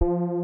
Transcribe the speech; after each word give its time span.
Hello, 0.00 0.37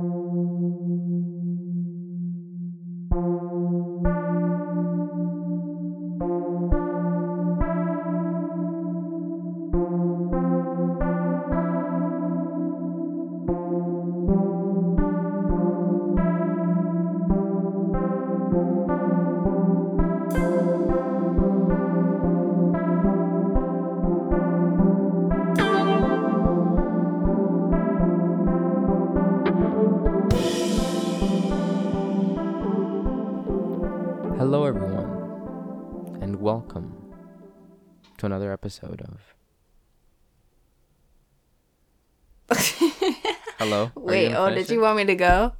oh, 44.52 44.54
did 44.54 44.70
you 44.70 44.80
want 44.80 44.96
me 44.96 45.04
to 45.06 45.14
go? 45.14 45.52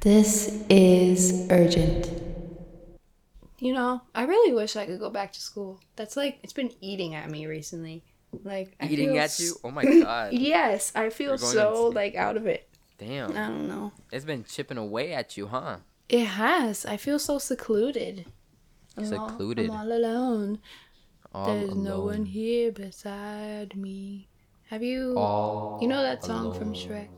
This 0.00 0.62
is 0.68 1.46
urgent. 1.50 2.10
You 3.58 3.72
know, 3.72 4.02
I 4.14 4.24
really 4.24 4.54
wish 4.54 4.76
I 4.76 4.86
could 4.86 5.00
go 5.00 5.10
back 5.10 5.32
to 5.32 5.40
school. 5.40 5.80
That's 5.96 6.16
like 6.16 6.38
it's 6.42 6.52
been 6.52 6.72
eating 6.80 7.14
at 7.14 7.28
me 7.30 7.46
recently. 7.46 8.04
Like 8.44 8.76
I 8.80 8.86
Eating 8.86 9.10
feel 9.10 9.18
at 9.18 9.38
you? 9.38 9.56
Oh 9.64 9.70
my 9.70 9.84
god! 9.84 10.32
yes, 10.52 10.92
I 10.94 11.08
feel 11.10 11.38
so 11.38 11.86
insane. 11.88 11.94
like 11.94 12.14
out 12.14 12.36
of 12.36 12.46
it. 12.46 12.68
Damn, 12.98 13.30
I 13.30 13.48
don't 13.48 13.68
know. 13.68 13.92
it's 14.12 14.24
been 14.24 14.44
chipping 14.44 14.76
away 14.76 15.12
at 15.12 15.36
you, 15.36 15.46
huh? 15.46 15.78
It 16.08 16.24
has. 16.24 16.84
I 16.84 16.96
feel 16.96 17.18
so 17.18 17.38
secluded. 17.38 18.26
I'm 18.96 19.12
all- 19.14 19.28
Secluded. 19.30 19.70
I'm 19.70 19.76
all 19.76 19.92
alone. 19.92 20.58
All 21.32 21.46
There's 21.46 21.74
no 21.74 22.00
one 22.00 22.24
here 22.24 22.72
beside 22.72 23.76
me. 23.76 24.28
Have 24.70 24.82
you? 24.82 25.14
All 25.16 25.78
you 25.80 25.88
know 25.88 26.02
that 26.02 26.24
song 26.24 26.52
from. 26.54 26.74
Shrek? 26.74 27.08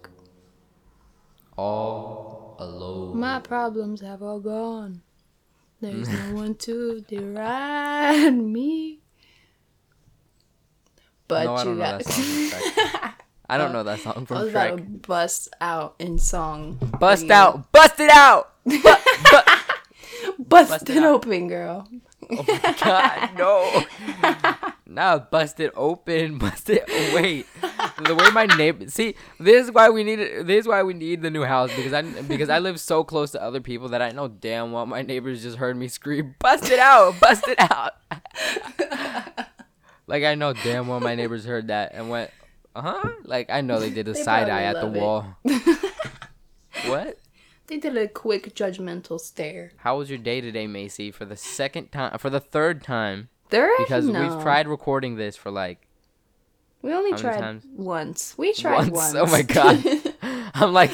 All 1.60 2.56
alone. 2.58 3.18
My 3.18 3.38
problems 3.40 4.00
have 4.00 4.22
all 4.22 4.40
gone. 4.40 5.02
There's 5.80 6.08
no 6.08 6.34
one 6.42 6.54
to 6.66 7.00
deride 7.08 8.34
me. 8.34 9.00
But 11.28 11.44
no, 11.44 11.54
I 11.54 11.62
you 11.62 11.64
don't 11.64 11.78
know 11.78 11.84
got. 11.84 11.98
that 12.04 12.12
song 12.12 12.22
from 12.24 12.60
Shrek. 12.60 13.12
I 13.48 13.58
don't 13.58 13.72
know 13.72 13.82
that 13.82 14.00
song 14.00 14.14
I 14.16 14.24
from 14.24 14.38
was 14.40 14.48
about 14.50 14.76
to 14.78 14.82
bust 14.84 15.48
out 15.60 15.94
in 15.98 16.18
song. 16.18 16.78
Bust 16.98 17.26
you. 17.26 17.32
out! 17.32 17.70
Bust 17.72 17.98
it 18.00 18.10
out! 18.10 18.52
Bu- 18.64 18.78
bu- 18.82 18.88
Bust, 20.38 20.70
Bust 20.70 20.90
it, 20.90 20.96
it 20.96 21.02
open, 21.02 21.48
girl. 21.48 21.88
oh 22.30 22.44
my 22.46 22.74
god, 22.80 23.30
no! 23.38 23.84
Now 24.92 25.18
bust 25.20 25.60
it 25.60 25.72
open, 25.76 26.38
bust 26.44 26.68
it. 26.68 26.82
Wait, 27.14 27.46
the 28.04 28.14
way 28.16 28.28
my 28.32 28.46
neighbor. 28.46 28.88
See, 28.88 29.14
this 29.38 29.66
is 29.66 29.72
why 29.72 29.88
we 29.88 30.02
need. 30.02 30.18
it- 30.18 30.46
This 30.48 30.62
is 30.64 30.68
why 30.68 30.82
we 30.82 30.94
need 30.94 31.22
the 31.22 31.30
new 31.30 31.44
house 31.44 31.70
because 31.76 31.92
I 31.92 32.02
because 32.22 32.48
I 32.50 32.58
live 32.58 32.80
so 32.80 33.04
close 33.04 33.30
to 33.32 33.40
other 33.42 33.60
people 33.60 33.90
that 33.90 34.02
I 34.02 34.10
know 34.10 34.26
damn 34.26 34.72
well 34.72 34.86
my 34.86 35.02
neighbors 35.02 35.42
just 35.44 35.58
heard 35.58 35.76
me 35.76 35.86
scream, 35.86 36.34
"Bust 36.40 36.68
it 36.70 36.80
out! 36.80 37.20
Bust 37.20 37.44
it 37.46 37.58
out!" 37.60 37.92
like 40.08 40.24
I 40.24 40.34
know 40.34 40.52
damn 40.52 40.88
well 40.88 40.98
my 41.00 41.14
neighbors 41.14 41.44
heard 41.44 41.68
that 41.68 41.92
and 41.94 42.10
went, 42.10 42.30
"Uh 42.74 42.82
huh." 42.82 43.10
Like 43.24 43.48
I 43.48 43.60
know 43.60 43.78
they 43.78 43.90
did 43.90 44.08
a 44.08 44.12
They 44.14 44.22
side 44.22 44.48
eye 44.48 44.62
at 44.64 44.74
the 44.74 44.86
love 44.86 44.96
wall. 44.96 45.36
what? 46.86 47.18
They 47.68 47.76
did 47.78 47.96
a 47.96 48.08
quick 48.08 48.54
judgmental 48.56 49.20
stare. 49.20 49.70
How 49.76 49.98
was 49.98 50.10
your 50.10 50.18
day 50.18 50.40
today, 50.40 50.66
Maecee? 50.66 51.14
For 51.14 51.24
the 51.24 51.36
second 51.36 51.92
time, 51.92 52.18
for 52.18 52.28
the 52.28 52.40
third 52.40 52.82
time, 52.82 53.28
They're 53.50 53.70
because 53.78 54.06
no. 54.06 54.20
we've 54.22 54.42
tried 54.42 54.68
recording 54.68 55.16
this 55.16 55.36
for 55.36 55.50
like 55.50 55.86
We 56.82 56.92
only 56.92 57.12
tried 57.18 57.38
times? 57.40 57.64
once. 57.76 58.34
We 58.38 58.52
tried 58.52 58.90
once. 58.90 59.14
once. 59.14 59.14
Oh 59.16 59.26
my 59.26 59.42
god. 59.42 59.84
I'm 60.54 60.72
like 60.72 60.92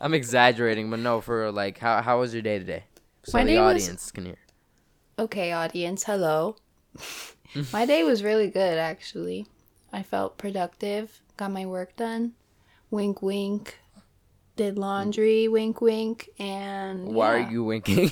I'm 0.00 0.14
exaggerating, 0.14 0.90
but 0.90 0.98
no, 1.00 1.20
for 1.20 1.50
like 1.52 1.78
how 1.78 2.02
how 2.02 2.20
was 2.20 2.32
your 2.32 2.42
day 2.42 2.58
today? 2.58 2.84
So 3.24 3.38
My 3.38 3.44
the 3.44 3.50
day 3.52 3.60
was- 3.60 3.82
audience 3.84 4.10
can 4.10 4.24
hear. 4.26 4.38
okay, 5.18 5.52
audience. 5.52 6.04
Hello. 6.04 6.56
my 7.72 7.86
day 7.86 8.02
was 8.02 8.22
really 8.22 8.48
good, 8.48 8.78
actually. 8.78 9.46
I 9.92 10.02
felt 10.02 10.38
productive. 10.38 11.20
Got 11.36 11.52
my 11.52 11.66
work 11.66 11.96
done. 11.96 12.32
Wink, 12.90 13.22
wink. 13.22 13.78
Did 14.56 14.76
laundry. 14.78 15.48
Wink, 15.48 15.80
wink. 15.80 16.28
And 16.38 17.08
Why 17.14 17.34
are 17.42 17.50
you 17.50 17.64
winking? 17.64 18.10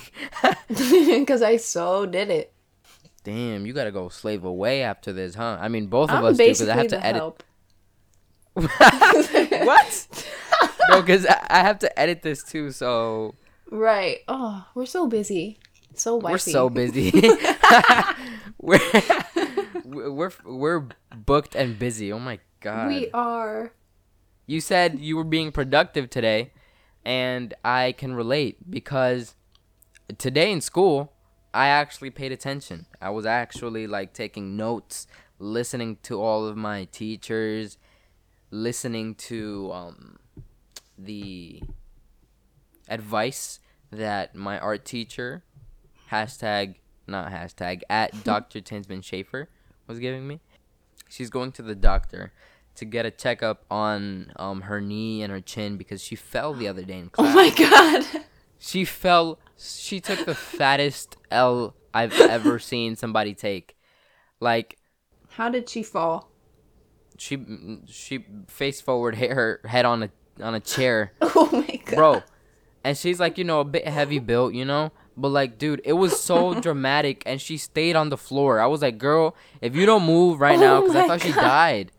Because 0.69 1.43
I 1.43 1.57
so 1.59 2.07
did 2.07 2.31
it. 2.31 2.53
Damn, 3.25 3.67
you 3.67 3.73
gotta 3.73 3.93
go 3.93 4.09
slave 4.09 4.45
away 4.45 4.83
after 4.83 5.13
this, 5.13 5.35
huh? 5.35 5.59
I 5.61 5.69
mean, 5.69 5.87
both 5.89 6.11
of 6.11 6.17
I'm 6.17 6.25
us 6.25 6.37
do 6.39 6.45
because 6.45 6.69
I 6.69 6.77
have 6.77 6.89
to 6.89 7.05
edit. 7.05 7.21
help. 7.21 7.43
what? 8.55 10.29
no, 10.91 11.01
because 11.03 11.27
I 11.27 11.59
have 11.61 11.79
to 11.81 11.99
edit 11.99 12.23
this 12.23 12.43
too, 12.43 12.71
so 12.73 13.35
Right. 13.71 14.19
Oh, 14.27 14.67
we're 14.75 14.87
so 14.87 15.07
busy. 15.07 15.59
So 15.95 16.17
wifey. 16.17 16.33
we're 16.33 16.39
so 16.39 16.71
busy. 16.71 17.13
we're, 18.59 18.81
we're 19.85 20.33
we're 20.45 20.89
booked 21.15 21.55
and 21.55 21.79
busy. 21.79 22.13
Oh 22.13 22.19
my 22.19 22.39
god. 22.61 22.89
We 22.89 23.11
are. 23.13 23.73
you 24.47 24.61
said 24.61 24.99
you 24.99 25.17
were 25.17 25.25
being 25.25 25.53
productive 25.53 26.11
today 26.11 26.53
and 27.05 27.55
i 27.65 27.93
can 27.93 28.13
relate 28.15 28.59
because 28.71 29.35
today 30.19 30.53
in 30.53 30.61
school 30.61 31.13
i 31.53 31.67
actually 31.67 32.11
paid 32.11 32.33
attention 32.33 32.87
i 33.01 33.11
was 33.11 33.27
actually 33.27 33.87
like 33.87 34.13
taking 34.13 34.57
notes 34.57 35.07
listening 35.39 35.97
to 36.03 36.21
all 36.21 36.47
of 36.47 36.57
my 36.57 36.85
teachers 36.85 37.79
listening 38.51 39.15
to 39.15 39.71
um 39.73 40.19
the 40.99 41.63
advice 42.89 43.61
that 43.91 44.35
my 44.35 44.59
art 44.59 44.85
teacher 44.85 45.43
hashtag 46.11 46.75
not 47.07 47.31
hashtag 47.31 47.83
at 47.89 48.25
dr 48.25 48.61
tinsman 48.61 49.01
schaefer 49.01 49.49
was 49.87 49.99
giving 49.99 50.27
me 50.27 50.41
she's 51.09 51.31
going 51.31 51.51
to 51.53 51.63
the 51.63 51.75
doctor 51.75 52.33
to 52.81 52.85
get 52.85 53.05
a 53.05 53.11
checkup 53.11 53.65
on 53.71 54.33
um 54.37 54.63
her 54.63 54.81
knee 54.81 55.23
and 55.23 55.31
her 55.31 55.41
chin 55.41 55.77
because 55.77 56.03
she 56.03 56.17
fell 56.17 56.55
the 56.55 56.67
other 56.67 56.83
day 56.83 56.99
in 56.99 57.11
class. 57.11 57.31
Oh 57.31 57.35
my 57.35 57.51
god. 57.51 58.25
She 58.61 58.85
fell. 58.85 59.41
She 59.59 60.01
took 60.01 60.25
the 60.27 60.35
fattest 60.35 61.17
L 61.31 61.75
I've 61.93 62.13
ever 62.21 62.59
seen 62.61 62.95
somebody 62.95 63.35
take. 63.35 63.75
Like 64.39 64.79
How 65.31 65.49
did 65.49 65.69
she 65.69 65.83
fall? 65.83 66.31
she 67.19 67.39
she 67.87 68.25
face 68.47 68.81
forward 68.81 69.15
hit 69.17 69.33
her 69.33 69.61
head 69.65 69.85
on 69.85 70.05
a 70.05 70.11
on 70.43 70.55
a 70.55 70.61
chair, 70.61 71.13
Oh 71.21 71.49
my 71.53 71.81
god. 71.85 71.97
bro. 71.97 72.23
And 72.83 72.97
she's 72.97 73.21
like, 73.21 73.37
you 73.37 73.45
know, 73.45 73.61
a 73.61 73.65
bit 73.65 73.87
heavy 73.87 74.19
built, 74.19 74.55
you 74.55 74.65
know. 74.65 74.93
But 75.17 75.29
like, 75.29 75.59
dude, 75.59 75.83
it 75.85 75.93
was 75.95 76.19
so 76.19 76.55
dramatic, 76.61 77.23
and 77.27 77.39
she 77.41 77.59
stayed 77.59 77.95
on 77.97 78.09
the 78.09 78.17
floor. 78.17 78.59
I 78.61 78.67
was 78.67 78.81
like, 78.81 78.97
girl, 78.97 79.35
if 79.61 79.75
you 79.77 79.85
don't 79.85 80.05
move 80.07 80.41
right 80.41 80.57
oh 80.57 80.61
now, 80.61 80.77
Oh 80.79 80.81
because 80.83 80.97
I 80.97 81.07
thought 81.07 81.21
she 81.21 81.33
died. 81.33 81.93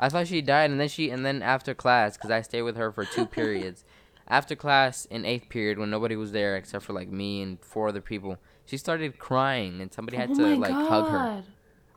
I 0.00 0.08
thought 0.08 0.26
she 0.26 0.42
died, 0.42 0.70
and 0.72 0.80
then 0.80 0.88
she, 0.88 1.10
and 1.10 1.24
then 1.24 1.42
after 1.42 1.74
class, 1.74 2.16
because 2.16 2.30
I 2.32 2.42
stayed 2.42 2.62
with 2.62 2.76
her 2.76 2.90
for 2.90 3.04
two 3.04 3.24
periods. 3.24 3.84
After 4.28 4.56
class 4.56 5.04
in 5.06 5.24
eighth 5.24 5.48
period, 5.48 5.78
when 5.78 5.90
nobody 5.90 6.16
was 6.16 6.32
there 6.32 6.56
except 6.56 6.84
for 6.84 6.92
like 6.92 7.08
me 7.08 7.42
and 7.42 7.60
four 7.60 7.88
other 7.88 8.00
people, 8.00 8.38
she 8.64 8.76
started 8.76 9.18
crying, 9.18 9.80
and 9.80 9.92
somebody 9.92 10.16
had 10.16 10.30
oh 10.30 10.34
to 10.34 10.56
like 10.56 10.72
god. 10.72 10.88
hug 10.88 11.08
her. 11.10 11.42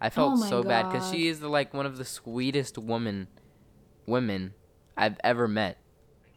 I 0.02 0.10
felt 0.10 0.34
Oh 0.38 0.46
so 0.46 0.64
bad 0.64 0.92
because 0.92 1.10
she 1.12 1.28
is 1.28 1.40
the, 1.40 1.50
like 1.50 1.74
one 1.74 1.86
of 1.86 1.98
the 1.98 2.06
sweetest 2.06 2.78
woman, 2.78 3.28
women 4.06 4.54
I've 4.96 5.18
ever 5.24 5.48
met. 5.48 5.78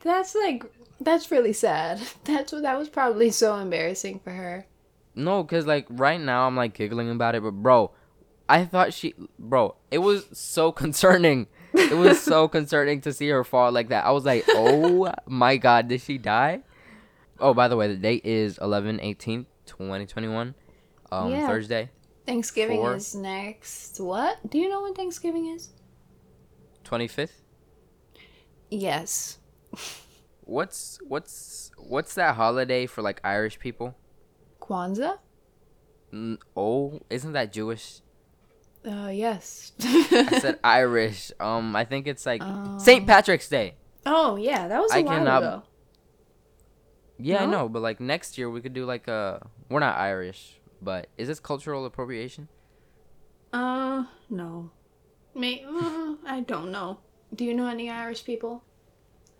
That's 0.00 0.34
like 0.34 0.64
that's 1.00 1.30
really 1.30 1.52
sad. 1.52 2.00
That's 2.24 2.52
what 2.52 2.62
that 2.62 2.78
was 2.78 2.88
probably 2.88 3.30
so 3.30 3.56
embarrassing 3.56 4.20
for 4.20 4.30
her. 4.30 4.66
No, 5.14 5.44
cause 5.44 5.66
like 5.66 5.86
right 5.90 6.20
now 6.20 6.46
I'm 6.46 6.56
like 6.56 6.74
giggling 6.74 7.10
about 7.10 7.34
it, 7.34 7.42
but 7.42 7.52
bro, 7.52 7.90
I 8.48 8.64
thought 8.64 8.94
she, 8.94 9.14
bro, 9.38 9.76
it 9.90 9.98
was 9.98 10.26
so 10.32 10.72
concerning. 10.84 11.48
It 11.90 11.96
was 11.96 12.20
so 12.20 12.48
concerning 12.48 13.00
to 13.02 13.12
see 13.12 13.28
her 13.28 13.44
fall 13.44 13.72
like 13.72 13.88
that. 13.88 14.04
I 14.04 14.10
was 14.12 14.24
like, 14.24 14.44
oh 14.48 15.12
my 15.26 15.56
god, 15.56 15.88
did 15.88 16.00
she 16.00 16.18
die? 16.18 16.62
Oh, 17.38 17.54
by 17.54 17.68
the 17.68 17.76
way, 17.76 17.88
the 17.88 17.96
date 17.96 18.24
is 18.24 18.58
11 18.58 19.00
18 19.00 19.46
2021, 19.66 20.54
um, 21.10 21.30
Yeah. 21.30 21.46
Thursday, 21.46 21.90
Thanksgiving 22.26 22.78
Four. 22.80 22.96
is 22.96 23.14
next. 23.14 23.98
What? 24.00 24.38
Do 24.48 24.58
you 24.58 24.68
know 24.68 24.82
when 24.82 24.94
Thanksgiving 24.94 25.46
is? 25.46 25.70
25th. 26.84 27.30
Yes. 28.70 29.38
What's 30.44 30.98
what's 31.06 31.70
what's 31.78 32.14
that 32.14 32.34
holiday 32.36 32.86
for 32.86 33.02
like 33.02 33.20
Irish 33.24 33.58
people? 33.58 33.96
Kwanzaa? 34.60 35.18
Oh, 36.56 37.00
isn't 37.08 37.32
that 37.32 37.52
Jewish? 37.52 38.00
Uh 38.84 39.10
yes. 39.12 39.72
I 39.80 40.38
said 40.40 40.58
Irish. 40.64 41.30
Um, 41.38 41.76
I 41.76 41.84
think 41.84 42.06
it's 42.08 42.26
like 42.26 42.42
Oh. 42.44 42.78
St. 42.78 43.06
Patrick's 43.06 43.48
Day. 43.48 43.74
Oh 44.04 44.36
yeah, 44.36 44.66
that 44.68 44.80
was 44.80 44.92
a 44.92 44.96
I 44.96 45.02
while 45.02 45.18
cannot- 45.18 45.42
ago. 45.42 45.62
Yeah, 47.18 47.44
I 47.44 47.46
know, 47.46 47.68
but 47.68 47.82
like 47.82 48.00
next 48.00 48.36
year 48.36 48.50
we 48.50 48.60
could 48.60 48.74
do 48.74 48.84
like 48.84 49.06
a. 49.06 49.46
We're 49.68 49.78
not 49.78 49.96
Irish, 49.96 50.60
but 50.80 51.06
is 51.16 51.28
this 51.28 51.38
cultural 51.38 51.84
appropriation? 51.86 52.48
Uh, 53.52 54.04
no. 54.28 54.70
May 55.34 55.62
uh, 55.64 56.14
I 56.26 56.40
don't 56.40 56.72
know. 56.72 56.98
Do 57.34 57.44
you 57.44 57.54
know 57.54 57.66
any 57.68 57.88
Irish 57.90 58.24
people? 58.24 58.64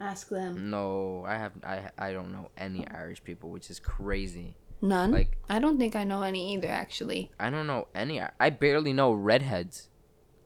Ask 0.01 0.29
them. 0.29 0.71
No, 0.71 1.25
I 1.27 1.35
have. 1.39 1.53
I 1.65 1.91
I 1.99 2.13
don't 2.13 2.31
know 2.31 2.51
any 2.57 2.87
Irish 2.87 3.25
people, 3.25 3.51
which 3.51 3.69
is 3.71 3.81
crazy. 3.81 4.55
None. 4.85 5.13
Like 5.13 5.39
I 5.49 5.61
don't 5.61 5.79
think 5.79 5.95
I 5.95 6.03
know 6.05 6.23
any 6.23 6.53
either. 6.55 6.69
Actually, 6.69 7.31
I 7.39 7.49
don't 7.51 7.67
know 7.69 7.87
any. 7.95 8.21
I 8.41 8.51
barely 8.51 8.93
know 8.93 9.13
redheads. 9.13 9.89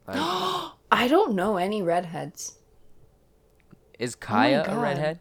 Like, 0.06 0.18
I 0.92 1.08
don't 1.08 1.34
know 1.34 1.56
any 1.56 1.80
redheads. 1.82 2.58
is 3.98 4.14
Kaya 4.14 4.62
a 4.68 4.78
redhead? 4.78 5.20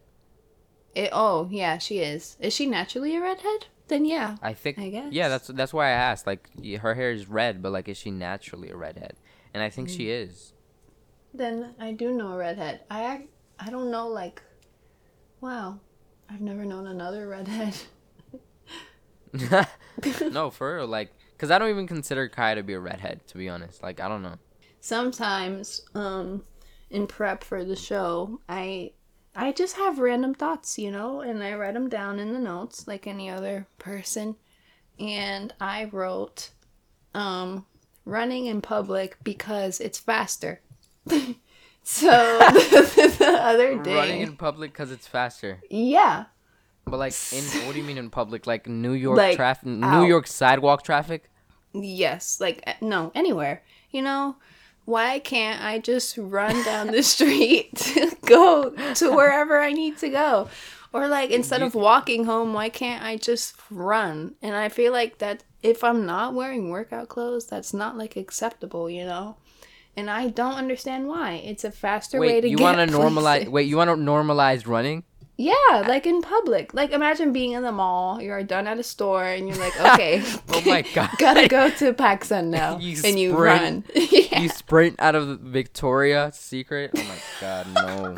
It, 0.93 1.09
oh 1.13 1.47
yeah, 1.49 1.77
she 1.77 1.99
is. 1.99 2.35
Is 2.41 2.53
she 2.53 2.65
naturally 2.65 3.15
a 3.15 3.21
redhead? 3.21 3.67
Then 3.87 4.03
yeah. 4.03 4.35
I 4.41 4.53
think. 4.53 4.77
I 4.79 4.89
guess. 4.89 5.13
Yeah, 5.13 5.29
that's 5.29 5.47
that's 5.47 5.73
why 5.73 5.87
I 5.87 5.91
asked. 5.91 6.27
Like 6.27 6.49
her 6.81 6.93
hair 6.93 7.11
is 7.11 7.27
red, 7.29 7.61
but 7.61 7.71
like 7.71 7.87
is 7.87 7.97
she 7.97 8.11
naturally 8.11 8.69
a 8.69 8.75
redhead? 8.75 9.15
And 9.53 9.63
I 9.63 9.69
think 9.69 9.87
she 9.87 10.07
Mm. 10.07 10.23
is. 10.27 10.51
Then 11.33 11.73
I 11.79 11.93
do 11.93 12.11
know 12.11 12.33
a 12.33 12.37
redhead. 12.37 12.81
I 12.91 13.27
I 13.57 13.69
don't 13.69 13.91
know 13.91 14.07
like. 14.09 14.41
Wow, 15.39 15.79
I've 16.29 16.41
never 16.41 16.65
known 16.65 16.87
another 16.87 17.27
redhead. 17.29 17.75
no, 20.31 20.49
for 20.49 20.75
real. 20.77 20.87
Like, 20.87 21.11
cause 21.37 21.51
I 21.51 21.57
don't 21.59 21.69
even 21.69 21.87
consider 21.87 22.27
Kai 22.27 22.55
to 22.55 22.63
be 22.63 22.73
a 22.73 22.79
redhead. 22.79 23.27
To 23.27 23.37
be 23.37 23.49
honest, 23.49 23.81
like 23.83 23.99
I 23.99 24.07
don't 24.07 24.21
know. 24.23 24.35
sometimes 24.79 25.81
um 25.95 26.43
in 26.91 27.07
prep 27.07 27.43
for 27.43 27.63
the 27.65 27.75
show 27.75 28.39
i 28.47 28.91
i 29.35 29.51
just 29.51 29.75
have 29.75 29.97
random 29.97 30.33
thoughts 30.35 30.77
you 30.77 30.91
know 30.91 31.21
and 31.21 31.43
i 31.43 31.51
write 31.55 31.73
them 31.73 31.89
down 31.89 32.19
in 32.19 32.31
the 32.33 32.39
notes 32.39 32.87
like 32.87 33.07
any 33.07 33.27
other 33.27 33.65
person 33.79 34.35
and 34.99 35.51
i 35.59 35.85
wrote 35.85 36.51
um 37.15 37.65
running 38.05 38.45
in 38.45 38.61
public 38.61 39.17
because 39.23 39.79
it's 39.81 39.97
faster 39.97 40.61
so 41.83 42.05
the 42.47 43.37
other 43.41 43.77
day 43.81 43.95
Running 43.95 44.21
in 44.21 44.37
public 44.37 44.71
because 44.71 44.91
it's 44.91 45.07
faster. 45.07 45.59
yeah 45.71 46.25
But 46.85 46.97
like 46.97 47.13
in 47.33 47.43
what 47.65 47.73
do 47.73 47.79
you 47.79 47.83
mean 47.83 47.97
in 47.97 48.09
public? 48.09 48.47
Like 48.47 48.67
New 48.67 48.93
York 48.93 49.17
Like, 49.17 49.35
traffic, 49.35 49.67
New. 49.67 50.05
York 50.05 50.27
sidewalk 50.27 50.83
traffic. 50.83 51.29
Yes, 51.73 52.39
like 52.39 52.63
uh, 52.65 52.73
no, 52.81 53.11
anywhere. 53.15 53.63
You 53.91 54.01
know, 54.01 54.37
why 54.85 55.19
can't 55.19 55.61
I 55.63 55.79
just 55.79 56.17
run 56.17 56.63
down 56.63 56.87
the 56.87 57.03
street 57.13 57.75
to 57.75 58.15
go 58.25 58.69
to 58.95 59.11
wherever 59.11 59.59
I 59.59 59.73
need 59.73 59.97
to 59.99 60.09
go? 60.09 60.49
Or 60.93 61.09
like 61.09 61.31
instead 61.31 61.61
of 61.61 61.75
walking 61.75 62.23
home, 62.23 62.53
why 62.53 62.69
can't 62.69 63.03
I 63.03 63.17
just 63.17 63.55
run? 63.69 64.35
And 64.41 64.55
I 64.55 64.69
feel 64.69 64.93
like 64.93 65.17
that 65.17 65.43
if 65.61 65.83
I'm 65.83 66.05
not 66.05 66.33
wearing 66.33 66.69
workout 66.69 67.09
clothes, 67.09 67.47
that's 67.47 67.73
not 67.73 67.97
like 67.97 68.15
acceptable, 68.15 68.89
you 68.89 69.03
know? 69.03 69.35
And 69.97 70.09
I 70.09 70.29
don't 70.29 70.53
understand 70.53 71.07
why. 71.07 71.33
It's 71.43 71.63
a 71.63 71.71
faster 71.71 72.19
way 72.19 72.27
Wait, 72.27 72.41
to 72.41 72.49
you 72.49 72.57
get 72.57 72.63
want 72.63 72.89
to 72.89 72.95
normalize? 72.95 73.47
Wait, 73.47 73.67
you 73.67 73.75
want 73.77 73.89
to 73.89 73.95
normalize 73.95 74.67
running? 74.67 75.03
Yeah, 75.37 75.53
like 75.87 76.05
in 76.05 76.21
public. 76.21 76.73
Like 76.73 76.91
imagine 76.91 77.33
being 77.33 77.51
in 77.51 77.63
the 77.63 77.71
mall, 77.71 78.21
you're 78.21 78.41
done 78.43 78.67
at 78.67 78.79
a 78.79 78.83
store 78.83 79.25
and 79.25 79.47
you're 79.49 79.57
like, 79.57 79.77
"Okay, 79.79 80.23
Oh 80.49 80.61
my 80.65 80.81
God. 80.93 81.09
gotta 81.17 81.47
go 81.49 81.69
to 81.71 81.93
PacSun 81.93 82.47
now." 82.47 82.77
You 82.79 82.97
and 83.03 83.19
you 83.19 83.35
run. 83.37 83.83
yeah. 83.93 84.39
You 84.41 84.47
sprint 84.49 84.95
out 84.99 85.13
of 85.15 85.39
Victoria's 85.41 86.35
Secret. 86.35 86.91
Oh 86.95 87.03
my 87.03 87.17
God, 87.41 87.67
no! 87.75 88.15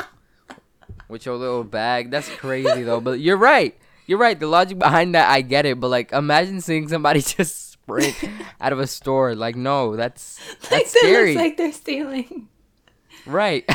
With 1.09 1.25
your 1.25 1.37
little 1.37 1.63
bag, 1.63 2.11
that's 2.11 2.29
crazy 2.29 2.83
though. 2.83 3.01
But 3.01 3.19
you're 3.19 3.37
right. 3.37 3.75
You're 4.05 4.19
right. 4.19 4.39
The 4.39 4.47
logic 4.47 4.77
behind 4.77 5.15
that, 5.15 5.29
I 5.29 5.41
get 5.41 5.65
it. 5.65 5.79
But 5.79 5.87
like, 5.89 6.11
imagine 6.11 6.61
seeing 6.61 6.87
somebody 6.87 7.21
just 7.21 7.71
sprint 7.71 8.15
out 8.61 8.73
of 8.73 8.79
a 8.79 8.85
store. 8.87 9.33
Like, 9.35 9.55
no, 9.55 9.95
that's 9.95 10.39
that's 10.69 10.93
that 10.93 10.99
scary. 10.99 11.33
looks 11.33 11.41
like 11.43 11.57
they're 11.57 11.71
stealing. 11.73 12.47
Right. 13.25 13.65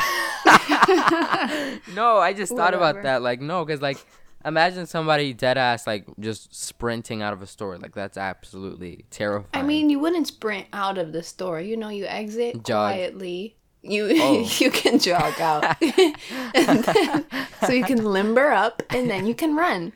no, 1.95 2.17
I 2.17 2.33
just 2.35 2.55
thought 2.55 2.73
about 2.73 3.03
that. 3.03 3.21
Like, 3.21 3.41
no, 3.41 3.63
because, 3.65 3.81
like, 3.81 3.97
imagine 4.45 4.85
somebody 4.85 5.33
dead 5.33 5.57
ass, 5.57 5.87
like, 5.87 6.05
just 6.19 6.53
sprinting 6.53 7.21
out 7.21 7.33
of 7.33 7.41
a 7.41 7.47
store. 7.47 7.77
Like, 7.77 7.93
that's 7.95 8.17
absolutely 8.17 9.05
terrifying. 9.09 9.49
I 9.53 9.65
mean, 9.65 9.89
you 9.89 9.99
wouldn't 9.99 10.27
sprint 10.27 10.67
out 10.73 10.97
of 10.97 11.11
the 11.13 11.23
store. 11.23 11.59
You 11.61 11.77
know, 11.77 11.89
you 11.89 12.05
exit 12.05 12.63
Jog. 12.63 12.93
quietly. 12.93 13.57
You 13.81 14.09
Oh. 14.15 14.49
you 14.59 14.71
can 14.71 14.97
jog 14.97 15.39
out, 15.41 15.77
then, 15.81 17.25
so 17.65 17.73
you 17.73 17.83
can 17.83 18.03
limber 18.03 18.51
up, 18.51 18.81
and 18.91 19.09
then 19.09 19.25
you 19.27 19.35
can 19.35 19.55
run. 19.57 19.91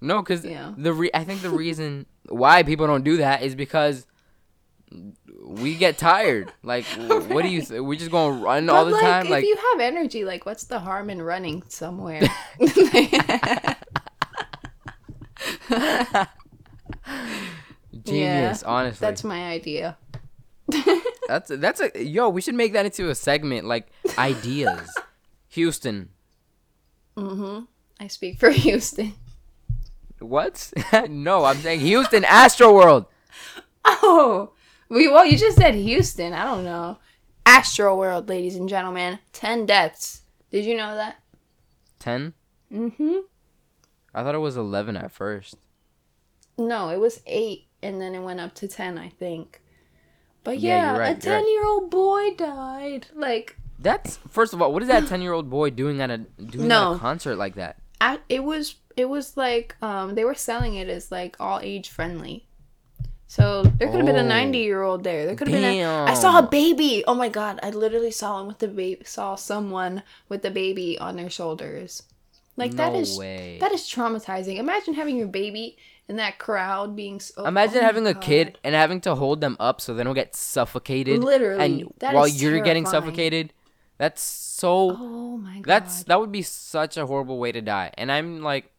no, 0.00 0.22
because 0.22 0.44
Yeah. 0.46 0.72
the 0.78 0.92
re- 0.94 1.10
I 1.12 1.24
think 1.24 1.42
the 1.42 1.50
reason 1.50 2.06
why 2.30 2.62
people 2.62 2.86
don't 2.86 3.04
do 3.04 3.18
that 3.18 3.42
is 3.42 3.54
because 3.54 4.06
we 5.44 5.74
get 5.76 5.98
tired. 5.98 6.52
Like, 6.62 6.84
w 6.96 7.34
what 7.34 7.42
do 7.42 7.48
you, 7.48 7.62
th- 7.62 7.80
we 7.80 7.96
just 7.96 8.10
gonna 8.10 8.40
run 8.42 8.68
all 8.68 8.84
the 8.84 8.92
like, 8.92 9.02
time? 9.02 9.24
if 9.26 9.30
Like, 9.30 9.44
if 9.44 9.48
you 9.48 9.56
have 9.72 9.80
energy, 9.80 10.24
like, 10.24 10.46
what's 10.46 10.64
the 10.64 10.80
harm 10.80 11.10
in 11.10 11.22
running 11.22 11.62
somewhere? 11.68 12.22
genius, 18.04 18.62
honestly. 18.62 19.04
That's 19.04 19.24
my 19.24 19.48
idea. 19.48 19.96
That's 21.28 21.50
that's 21.54 21.80
a 21.80 22.04
yo. 22.04 22.28
We 22.28 22.40
should 22.40 22.54
make 22.54 22.72
that 22.74 22.84
into 22.84 23.08
a 23.10 23.14
segment, 23.14 23.66
like 23.66 23.88
ideas. 24.18 24.92
Houston, 25.50 26.10
Mm-hmm. 27.16 27.64
I 27.98 28.06
speak 28.06 28.38
for 28.38 28.50
Houston. 28.50 29.14
what? 30.20 30.70
no, 31.08 31.44
I'm 31.44 31.56
saying 31.56 31.80
Houston 31.80 32.22
Astroworld. 32.22 33.06
Oh, 33.84 34.50
we 34.88 35.08
well, 35.08 35.26
you 35.26 35.36
just 35.36 35.56
said 35.58 35.74
Houston. 35.74 36.32
I 36.32 36.44
don't 36.44 36.64
know. 36.64 36.98
Astroworld, 37.46 38.28
ladies 38.28 38.56
and 38.56 38.68
gentlemen, 38.68 39.18
ten 39.32 39.66
deaths. 39.66 40.22
Did 40.50 40.64
you 40.64 40.76
know 40.76 40.94
that? 40.94 41.16
Ten. 41.98 42.34
Mm-hmm. 42.72 43.18
I 44.14 44.22
thought 44.22 44.34
it 44.34 44.38
was 44.38 44.56
eleven 44.56 44.96
at 44.96 45.12
first. 45.12 45.56
No, 46.56 46.88
it 46.90 46.98
was 46.98 47.22
eight, 47.26 47.66
and 47.82 48.00
then 48.00 48.14
it 48.14 48.20
went 48.20 48.40
up 48.40 48.54
to 48.56 48.68
ten, 48.68 48.98
I 48.98 49.08
think. 49.10 49.60
But 50.44 50.58
Yeah, 50.58 50.94
yeah, 50.94 50.98
right, 50.98 51.16
a 51.16 51.20
ten-year-old 51.20 51.90
boy 51.90 52.34
died. 52.36 53.06
Like, 53.14 53.58
That's 53.78 54.18
first 54.28 54.54
of 54.54 54.62
all. 54.62 54.72
What 54.72 54.82
is 54.82 54.88
that 54.88 55.06
ten-year-old 55.06 55.50
boy 55.50 55.70
doing 55.70 56.00
at 56.00 56.10
a 56.10 56.18
doing 56.18 56.70
at 56.70 56.92
a 56.92 56.98
concert 56.98 57.36
like 57.36 57.54
that? 57.56 57.76
I, 58.00 58.20
it 58.28 58.44
was 58.44 58.76
it 58.96 59.08
was 59.08 59.36
like 59.36 59.76
um 59.82 60.14
they 60.14 60.24
were 60.24 60.34
selling 60.34 60.74
it 60.74 60.88
as 60.88 61.10
like 61.10 61.36
all 61.38 61.60
age 61.62 61.88
friendly. 61.88 62.47
So 63.30 63.62
there 63.62 63.88
could 63.88 63.98
have 63.98 64.06
been 64.06 64.16
a 64.16 64.22
Oh. 64.22 64.26
ninety-year-old 64.26 65.04
there. 65.04 65.26
There 65.26 65.36
could 65.36 65.48
have 65.48 65.60
been 65.60 65.82
a. 65.84 66.04
I 66.10 66.14
saw 66.14 66.38
a 66.38 66.42
baby. 66.42 67.04
Oh 67.06 67.14
my 67.14 67.28
god! 67.28 67.60
I 67.62 67.68
literally 67.70 68.10
saw 68.10 68.40
him 68.40 68.46
with 68.48 68.58
the 68.58 68.68
baby. 68.68 69.02
Saw 69.04 69.34
someone 69.36 70.02
with 70.30 70.40
the 70.42 70.50
baby 70.50 70.98
on 70.98 71.16
their 71.16 71.28
shoulders. 71.30 72.02
Like 72.56 72.72
that 72.72 72.94
No 72.94 72.98
is 73.00 73.16
way. 73.18 73.58
that 73.60 73.70
is 73.70 73.82
traumatizing. 73.82 74.56
Imagine 74.56 74.94
having 74.94 75.16
your 75.16 75.28
baby 75.28 75.76
in 76.08 76.16
that 76.16 76.38
crowd 76.38 76.96
being. 76.96 77.20
So, 77.20 77.34
oh 77.38 77.44
Imagine 77.44 77.78
oh 77.78 77.80
my 77.82 77.86
having 77.86 78.06
a 78.06 78.14
kid 78.14 78.46
God. 78.54 78.58
and 78.64 78.74
having 78.74 79.00
to 79.02 79.14
hold 79.14 79.42
them 79.42 79.56
up 79.60 79.80
so 79.82 79.92
they 79.94 80.02
don't 80.02 80.14
get 80.14 80.34
suffocated. 80.34 81.22
Literally, 81.22 81.82
and 81.82 81.92
that 81.98 82.14
while 82.14 82.24
is 82.24 82.42
you're 82.42 82.58
getting 82.60 82.84
terrifying. 82.84 83.04
suffocated, 83.04 83.52
that's 83.98 84.22
so. 84.22 84.96
Oh 84.98 85.36
my 85.36 85.56
god. 85.56 85.64
That's 85.66 86.04
that 86.04 86.18
would 86.18 86.32
be 86.32 86.42
such 86.42 86.96
a 86.96 87.04
horrible 87.04 87.38
way 87.38 87.52
to 87.52 87.60
die. 87.60 87.92
And 87.98 88.10
I'm 88.10 88.42
like, 88.42 88.72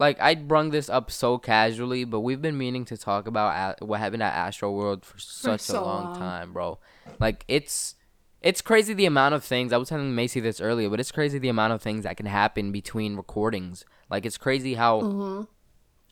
like 0.00 0.20
I 0.20 0.34
brung 0.36 0.70
this 0.70 0.90
up 0.90 1.10
so 1.12 1.38
casually, 1.38 2.04
but 2.04 2.20
we've 2.20 2.42
been 2.42 2.58
meaning 2.58 2.84
to 2.86 2.98
talk 2.98 3.28
about 3.28 3.78
a- 3.82 3.86
what 3.86 4.00
happened 4.00 4.24
at 4.24 4.34
Astroworld 4.34 5.04
for 5.04 5.18
such 5.20 5.62
so 5.62 5.74
a 5.74 5.84
long, 5.84 6.08
long. 6.08 6.08
time, 6.08 6.52
bro. 6.54 6.78
Like 7.20 7.44
it's 7.48 7.96
it's 8.42 8.62
crazy 8.62 8.94
the 8.94 9.06
amount 9.06 9.34
of 9.36 9.44
things. 9.44 9.72
I 9.72 9.78
was 9.78 9.90
telling 9.90 10.12
Maecee 10.14 10.42
this 10.42 10.60
earlier, 10.60 10.90
but 10.90 11.00
it's 11.00 11.12
crazy 11.12 11.38
the 11.38 11.50
amount 11.50 11.74
of 11.74 11.82
things 11.82 12.04
that 12.04 12.16
can 12.16 12.26
happen 12.26 12.72
between 12.72 13.16
recordings. 13.16 13.84
Like 14.10 14.26
it's 14.26 14.38
crazy 14.38 14.74
how 14.74 15.02
hmm 15.02 15.42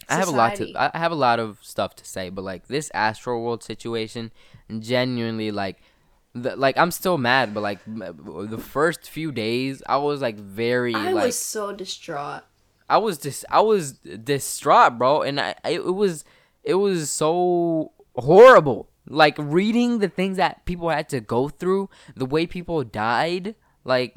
I 0.09 0.17
have 0.17 0.29
a 0.29 0.33
lot 0.33 0.55
to 0.57 0.71
I 0.77 0.99
have 0.99 1.13
a 1.13 1.17
lot 1.17 1.41
of 1.41 1.59
stuff 1.63 1.95
to 1.97 2.05
say, 2.05 2.31
but 2.31 2.43
like 2.45 2.69
this 2.69 2.91
Astroworld 2.95 3.63
situation, 3.63 4.33
genuinely 4.81 5.51
like. 5.51 5.79
The, 6.35 6.55
like 6.57 6.79
I'm 6.79 6.91
still 6.93 7.19
mad, 7.19 7.55
but 7.55 7.63
like 7.63 7.81
the 7.87 8.59
first 8.59 9.09
few 9.11 9.33
days, 9.33 9.83
I 9.89 9.97
was 9.97 10.21
like 10.21 10.37
very 10.37 10.93
I 10.95 11.13
like 11.13 11.25
was 11.27 11.39
so 11.39 11.73
distraught. 11.73 12.45
I 12.89 12.99
was 12.99 13.19
just 13.19 13.45
I 13.51 13.61
was 13.61 13.93
distraught, 13.93 14.99
bro, 14.99 15.23
and 15.23 15.41
I, 15.41 15.55
it 15.65 15.95
was 15.95 16.25
it 16.65 16.75
was 16.75 17.11
so 17.11 17.93
horrible. 18.17 18.89
Like 19.11 19.37
reading 19.39 19.99
the 20.01 20.09
things 20.09 20.37
that 20.37 20.65
people 20.67 20.91
had 20.91 21.09
to 21.11 21.21
go 21.21 21.49
through, 21.49 21.89
the 22.15 22.27
way 22.27 22.47
people 22.47 22.85
died, 22.85 23.55
like 23.85 24.17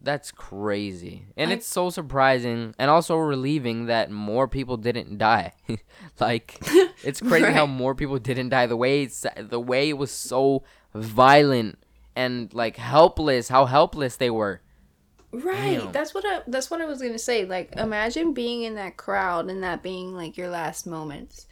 that's 0.00 0.30
crazy. 0.30 1.26
And 1.36 1.50
I- 1.50 1.54
it's 1.54 1.66
so 1.66 1.90
surprising 1.90 2.74
and 2.78 2.90
also 2.90 3.16
relieving 3.16 3.86
that 3.86 4.10
more 4.10 4.46
people 4.46 4.76
didn't 4.76 5.18
die. 5.18 5.54
like 6.20 6.58
it's 7.02 7.20
crazy 7.20 7.50
how 7.52 7.66
more 7.66 7.94
people 7.94 8.18
didn't 8.18 8.50
die 8.50 8.66
the 8.66 8.76
way 8.76 9.02
it's, 9.02 9.26
the 9.38 9.60
way 9.60 9.88
it 9.88 9.98
was 9.98 10.10
so 10.10 10.62
violent 10.94 11.78
and 12.14 12.52
like 12.54 12.76
helpless, 12.76 13.48
how 13.48 13.64
helpless 13.66 14.16
they 14.16 14.30
were. 14.30 14.60
Right. 15.32 15.78
Damn. 15.78 15.92
That's 15.92 16.14
what 16.14 16.24
I 16.26 16.40
that's 16.46 16.70
what 16.70 16.80
I 16.80 16.86
was 16.86 17.02
gonna 17.02 17.18
say. 17.18 17.44
Like 17.44 17.72
imagine 17.76 18.32
being 18.32 18.62
in 18.62 18.76
that 18.76 18.96
crowd 18.96 19.50
and 19.50 19.62
that 19.62 19.82
being 19.82 20.14
like 20.14 20.36
your 20.36 20.48
last 20.48 20.86
moments. 20.86 21.46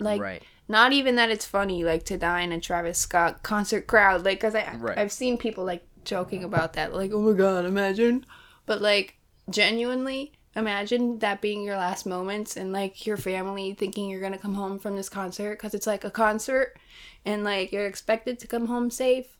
Like 0.00 0.20
right. 0.20 0.42
not 0.68 0.92
even 0.92 1.14
that 1.16 1.30
it's 1.30 1.44
funny 1.44 1.84
like 1.84 2.04
to 2.06 2.18
die 2.18 2.40
in 2.40 2.50
a 2.52 2.60
Travis 2.60 2.98
Scott 2.98 3.42
concert 3.42 3.86
crowd. 3.86 4.24
Like 4.24 4.40
cuz 4.40 4.54
I 4.54 4.74
Right. 4.76 4.98
I've 4.98 5.12
seen 5.12 5.38
people 5.38 5.64
like 5.64 5.84
joking 6.04 6.42
about 6.42 6.72
that 6.72 6.92
like 6.92 7.12
oh 7.12 7.20
my 7.20 7.36
god, 7.36 7.64
imagine. 7.64 8.26
But 8.66 8.82
like 8.82 9.16
genuinely 9.48 10.32
imagine 10.56 11.18
that 11.20 11.40
being 11.40 11.62
your 11.62 11.76
last 11.76 12.04
moments 12.04 12.56
and 12.56 12.72
like 12.72 13.06
your 13.06 13.16
family 13.16 13.72
thinking 13.72 14.10
you're 14.10 14.28
to 14.28 14.36
come 14.36 14.54
home 14.54 14.78
from 14.80 14.96
this 14.96 15.08
concert 15.08 15.58
cuz 15.60 15.74
it's 15.74 15.86
like 15.86 16.04
a 16.04 16.10
concert 16.10 16.76
and 17.24 17.44
like 17.44 17.70
you're 17.70 17.86
expected 17.86 18.40
to 18.40 18.48
come 18.48 18.66
home 18.66 18.90
safe. 18.90 19.38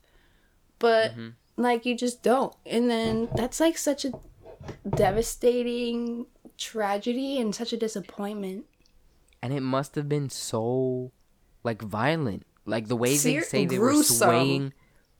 But 0.78 1.16
Mhm. 1.16 1.34
Like 1.56 1.86
you 1.86 1.96
just 1.96 2.22
don't. 2.22 2.54
And 2.66 2.90
then 2.90 3.28
that's 3.34 3.60
like 3.60 3.78
such 3.78 4.04
a 4.04 4.12
devastating 4.88 6.26
tragedy 6.56 7.40
and 7.40 7.54
such 7.54 7.72
a 7.72 7.76
disappointment. 7.76 8.66
And 9.42 9.52
it 9.52 9.60
must 9.60 9.94
have 9.96 10.08
been 10.08 10.30
so 10.30 11.12
like 11.64 11.82
violent. 11.82 12.44
Like 12.64 12.88
the 12.88 12.96
way 12.96 13.16
they 13.16 13.40
say 13.40 13.66
they 13.66 13.76
gruesome. 13.76 14.28
were 14.28 14.34
swaying 14.34 14.72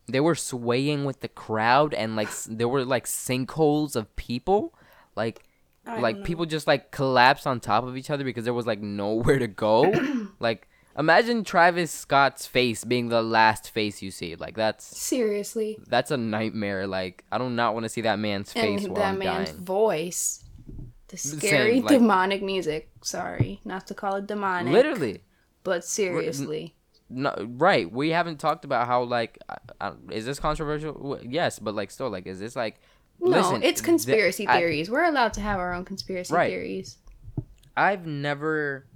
they 0.08 0.20
were 0.20 0.34
swaying 0.34 1.04
with 1.04 1.20
the 1.20 1.28
crowd 1.28 1.94
and 1.94 2.16
like 2.16 2.28
there 2.48 2.68
were 2.68 2.84
like 2.84 3.06
sinkholes 3.06 3.96
of 3.96 4.14
people. 4.16 4.74
Like 5.16 5.44
I 5.86 5.98
like 6.00 6.24
people 6.24 6.46
just 6.46 6.66
like 6.66 6.90
collapsed 6.90 7.46
on 7.46 7.60
top 7.60 7.84
of 7.84 7.96
each 7.96 8.10
other 8.10 8.24
because 8.24 8.44
there 8.44 8.54
was 8.54 8.66
like 8.66 8.80
nowhere 8.80 9.38
to 9.38 9.48
go. 9.48 9.92
Like 10.38 10.68
imagine 10.98 11.44
travis 11.44 11.90
scott's 11.90 12.46
face 12.46 12.84
being 12.84 13.08
the 13.08 13.22
last 13.22 13.70
face 13.70 14.02
you 14.02 14.10
see. 14.10 14.34
Like 14.36 14.56
that's 14.56 14.84
seriously. 14.96 15.78
that's 15.86 16.10
a 16.10 16.16
nightmare. 16.16 16.86
Like 16.86 17.24
i 17.32 17.38
do 17.38 17.48
not 17.50 17.74
want 17.74 17.84
to 17.84 17.88
see 17.88 18.02
that 18.02 18.18
man's 18.18 18.52
face 18.52 18.84
and 18.84 18.96
that 18.96 19.04
i'm 19.06 19.18
man's 19.18 19.50
dying. 19.50 19.64
voice. 19.64 20.44
The 21.08 21.16
Same, 21.18 21.38
scary 21.40 21.80
like- 21.80 21.88
demonic 21.88 22.42
music. 22.42 22.90
Sorry 23.02 23.60
not 23.64 23.86
to 23.88 23.94
call 23.94 24.16
it 24.16 24.26
demonic 24.26 24.72
literally. 24.72 25.22
but 25.64 25.84
seriously. 25.84 26.74
no, 27.10 27.34
right. 27.56 27.90
We 27.90 28.10
haven't 28.10 28.38
talked 28.38 28.64
about 28.64 28.86
how 28.86 29.02
like 29.02 29.38
I, 29.48 29.56
I, 29.80 29.92
is 30.10 30.24
this 30.24 30.38
controversial? 30.40 31.18
Yes, 31.22 31.58
but 31.58 31.74
like 31.74 31.90
still 31.90 32.08
like 32.10 32.26
is 32.26 32.40
this 32.40 32.56
like 32.56 32.80
no 33.20 33.28
listen, 33.36 33.62
it's 33.62 33.80
th- 33.80 33.84
conspiracy 33.84 34.48
I- 34.48 34.58
theories. 34.58 34.90
We're 34.90 35.04
allowed 35.04 35.34
to 35.34 35.40
have 35.42 35.58
our 35.58 35.72
own 35.74 35.84
conspiracy 35.84 36.32
Right. 36.34 36.48
theories. 36.50 36.96
I've 37.76 38.06
never 38.06 38.86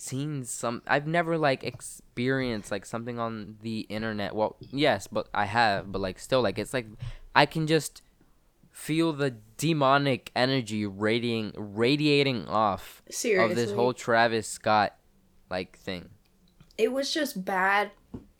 seen 0.00 0.44
some 0.44 0.82
I've 0.86 1.06
never 1.06 1.36
like 1.36 1.62
experienced 1.62 2.70
like 2.70 2.86
something 2.86 3.18
on 3.18 3.56
the 3.62 3.80
internet. 3.80 4.34
Well, 4.34 4.56
yes, 4.60 5.06
but 5.06 5.28
I 5.34 5.44
have, 5.44 5.92
but 5.92 6.00
like 6.00 6.18
still 6.18 6.42
like 6.42 6.58
it's 6.58 6.72
like 6.72 6.86
I 7.34 7.46
can 7.46 7.66
just 7.66 8.02
feel 8.72 9.12
the 9.12 9.36
demonic 9.58 10.30
energy 10.34 10.86
radiating 10.86 11.52
radiating 11.56 12.46
off 12.48 13.02
seriously 13.10 13.50
of 13.50 13.56
this 13.56 13.72
whole 13.72 13.92
Travis 13.92 14.48
Scott 14.48 14.96
like 15.50 15.76
thing. 15.78 16.08
it 16.78 16.92
was 16.92 17.12
just 17.12 17.44
bad 17.44 17.90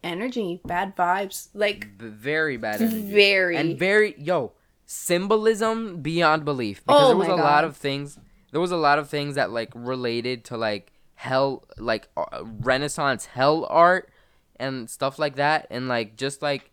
energy 0.03 0.61
bad 0.65 0.97
vibes 0.97 1.49
like 1.53 1.89
V- 1.99 2.09
very 2.09 2.57
bad 2.57 2.81
energy. 2.81 3.13
very 3.13 3.57
and 3.57 3.79
very 3.79 4.15
yo 4.19 4.53
symbolism 4.87 6.01
beyond 6.01 6.45
belief 6.45 6.81
because 6.87 7.03
Oh 7.03 7.09
there 7.09 7.17
was 7.17 7.29
a 7.29 7.35
lot 7.35 7.65
of 7.65 7.77
things 7.77 8.17
there 8.53 8.61
was 8.61 8.71
a 8.71 8.77
lot 8.77 8.99
of 8.99 9.11
things 9.11 9.35
that 9.35 9.51
like 9.51 9.71
related 9.75 10.45
to 10.47 10.57
like 10.57 10.93
hell 11.21 11.63
like 11.77 12.09
uh, 12.17 12.43
renaissance 12.61 13.27
hell 13.27 13.67
art 13.69 14.09
and 14.57 14.89
stuff 14.89 15.19
like 15.19 15.37
that. 15.37 15.67
And 15.71 15.87
like 15.87 16.17
just 16.17 16.41
like 16.41 16.71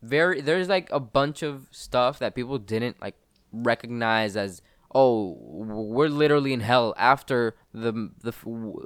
very 0.00 0.40
there's 0.40 0.68
like 0.70 0.88
a 0.90 1.00
bunch 1.00 1.42
of 1.42 1.68
stuff 1.70 2.18
that 2.20 2.34
people 2.34 2.56
didn't 2.58 2.98
like 3.02 3.14
recognize 3.52 4.36
as 4.36 4.62
oh 4.94 5.36
we're 5.40 6.08
literally 6.08 6.54
in 6.54 6.60
hell 6.60 6.94
after 6.96 7.56
the 7.74 8.10
the 8.22 8.32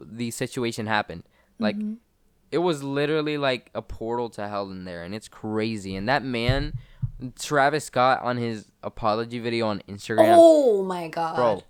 the 0.04 0.30
situation 0.32 0.86
happened. 0.86 1.22
Like 1.60 1.76
Mm-hmm. 1.76 1.94
it 2.50 2.58
was 2.58 2.82
literally 2.82 3.38
like 3.38 3.70
a 3.72 3.82
portal 3.82 4.28
to 4.30 4.48
hell 4.48 4.68
in 4.72 4.84
there 4.84 5.04
and 5.04 5.14
it's 5.14 5.28
crazy. 5.28 5.94
And 5.94 6.08
that 6.08 6.24
man 6.24 6.72
travis 7.38 7.84
scott 7.84 8.20
on 8.22 8.36
his 8.36 8.72
apology 8.82 9.38
video 9.38 9.68
on 9.68 9.80
instagram 9.88 10.34
oh 10.36 10.82
my 10.82 11.06
god. 11.08 11.36
Bro 11.36 11.62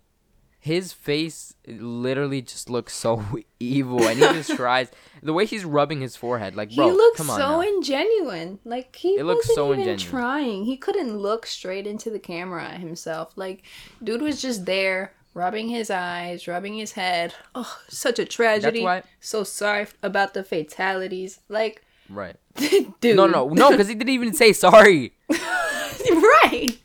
his 0.64 0.94
face 0.94 1.54
literally 1.66 2.40
just 2.40 2.70
looks 2.70 2.94
so 2.94 3.22
evil 3.60 4.02
and 4.08 4.18
he 4.18 4.24
just 4.40 4.56
tries 4.56 4.90
the 5.22 5.34
way 5.34 5.44
he's 5.44 5.62
rubbing 5.64 6.00
his 6.00 6.16
forehead 6.16 6.56
like 6.56 6.74
bro 6.74 6.86
he 6.86 6.92
looks 6.92 7.18
so 7.20 7.36
now. 7.36 7.60
ingenuine. 7.62 8.58
Like 8.64 8.96
he 8.96 9.10
It 9.18 9.24
wasn't 9.24 9.44
so 9.56 9.74
even 9.74 9.84
ingenuine. 9.86 10.00
trying. 10.10 10.64
He 10.64 10.78
couldn't 10.78 11.18
look 11.18 11.44
straight 11.44 11.86
into 11.86 12.08
the 12.08 12.18
camera 12.18 12.70
himself. 12.78 13.32
Like 13.36 13.62
dude 14.02 14.22
was 14.22 14.40
just 14.40 14.64
there, 14.64 15.12
rubbing 15.34 15.68
his 15.68 15.90
eyes, 15.90 16.48
rubbing 16.48 16.74
his 16.74 16.92
head. 16.92 17.34
Oh, 17.54 17.76
such 17.88 18.18
a 18.18 18.24
tragedy. 18.24 18.82
why- 18.82 19.02
So 19.20 19.44
sorry 19.44 19.86
about 20.02 20.32
the 20.32 20.44
fatalities. 20.44 21.40
Like, 21.50 21.84
right 22.08 22.36
dude. 23.00 23.16
no 23.16 23.26
no 23.26 23.48
no 23.48 23.70
because 23.70 23.88
he 23.88 23.94
didn't 23.94 24.14
even 24.14 24.32
say 24.32 24.52
sorry 24.54 25.12
right. 25.30 26.78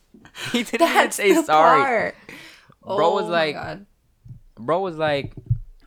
he 0.52 0.64
didn't 0.64 0.80
That's 0.80 1.20
even 1.20 1.38
say 1.38 1.44
sorry 1.46 1.82
part. 1.82 2.16
Bro 2.84 3.14
was 3.16 3.26
Oh 3.26 3.30
like- 3.30 3.80
bro 4.56 4.80
was 4.82 4.98
like 4.98 5.34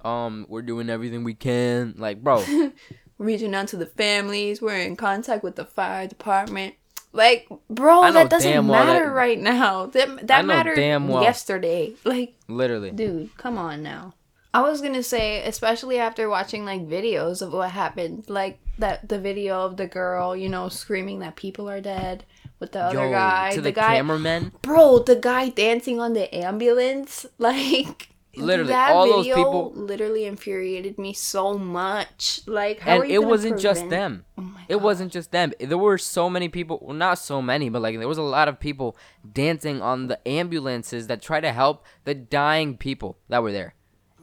um 0.05 0.47
we're 0.49 0.63
doing 0.63 0.89
everything 0.91 1.23
we 1.25 1.35
can 1.35 1.95
like 1.99 2.23
bro 2.25 2.43
reaching 3.19 3.55
out 3.55 3.69
to 3.69 3.77
the 3.77 3.87
families. 3.87 4.61
We're 4.63 4.79
in 4.79 4.97
contact 4.97 5.45
with 5.45 5.57
the 5.57 5.65
fire 5.65 6.07
department. 6.09 6.75
Like, 7.15 7.47
bro, 7.69 8.11
that 8.11 8.31
doesn't 8.31 8.51
well 8.67 8.85
matter 8.87 9.05
that- 9.07 9.13
right 9.13 9.39
now. 9.39 9.87
That 9.87 10.27
that 10.27 10.45
mattered 10.47 10.79
well. 10.79 11.23
yesterday. 11.23 11.95
Like, 12.05 12.35
literally 12.49 12.91
dude, 12.91 13.37
come 13.37 13.59
on 13.59 13.83
now. 13.83 14.15
I 14.55 14.61
was 14.63 14.81
gonna 14.83 15.03
say, 15.03 15.43
especially 15.47 15.99
after 15.99 16.29
watching 16.29 16.65
like 16.65 16.87
videos 16.89 17.41
of 17.43 17.53
what 17.53 17.71
happened, 17.71 18.25
like 18.29 18.59
that 18.79 19.09
the 19.09 19.19
video 19.19 19.61
of 19.65 19.77
the 19.77 19.87
girl, 19.87 20.35
you 20.35 20.49
know, 20.49 20.69
screaming 20.71 21.19
that 21.21 21.37
people 21.37 21.69
are 21.69 21.81
dead 21.83 22.25
with 22.63 22.73
the 22.73 22.81
other 22.81 22.95
Yo, 23.07 23.11
guy, 23.11 23.51
to 23.51 23.57
the, 23.61 23.63
the, 23.65 23.73
guy, 23.73 23.97
cameraman 23.97 24.53
bro, 24.63 25.01
the 25.01 25.17
guy 25.17 25.49
dancing 25.51 26.01
on 26.01 26.15
the 26.15 26.33
ambulance, 26.35 27.27
like. 27.39 28.09
Literally, 28.35 28.71
that 28.71 28.93
all 28.93 29.07
those 29.07 29.27
video 29.27 29.37
people- 29.37 29.73
literally 29.75 30.25
infuriated 30.25 30.97
me 30.99 31.13
so 31.13 31.59
much. 31.59 32.41
Like, 32.47 32.81
how 32.81 32.97
are 32.97 33.03
and 33.03 33.13
you 33.13 33.21
it 33.21 33.27
wasn't 33.27 33.61
just 33.61 33.91
them. 33.91 34.25
Oh 34.39 34.57
it 34.71 34.81
wasn't 34.81 35.13
just 35.13 35.33
them. 35.33 35.53
There 35.61 35.77
were 35.77 35.99
so 35.99 36.31
many 36.31 36.49
people 36.49 36.79
well 36.81 36.97
not 36.97 37.19
so 37.19 37.43
many 37.43 37.69
but 37.69 37.83
like 37.83 37.99
there 37.99 38.09
was 38.09 38.17
a 38.17 38.23
lot 38.23 38.49
of 38.49 38.59
people 38.59 38.97
dancing 39.31 39.83
on 39.83 40.07
the 40.07 40.19
ambulances 40.27 41.09
that 41.09 41.21
try 41.21 41.41
to 41.41 41.53
help 41.53 41.85
the 42.05 42.15
dying 42.15 42.79
people 42.79 43.19
that 43.29 43.43
were 43.43 43.53
there. 43.53 43.75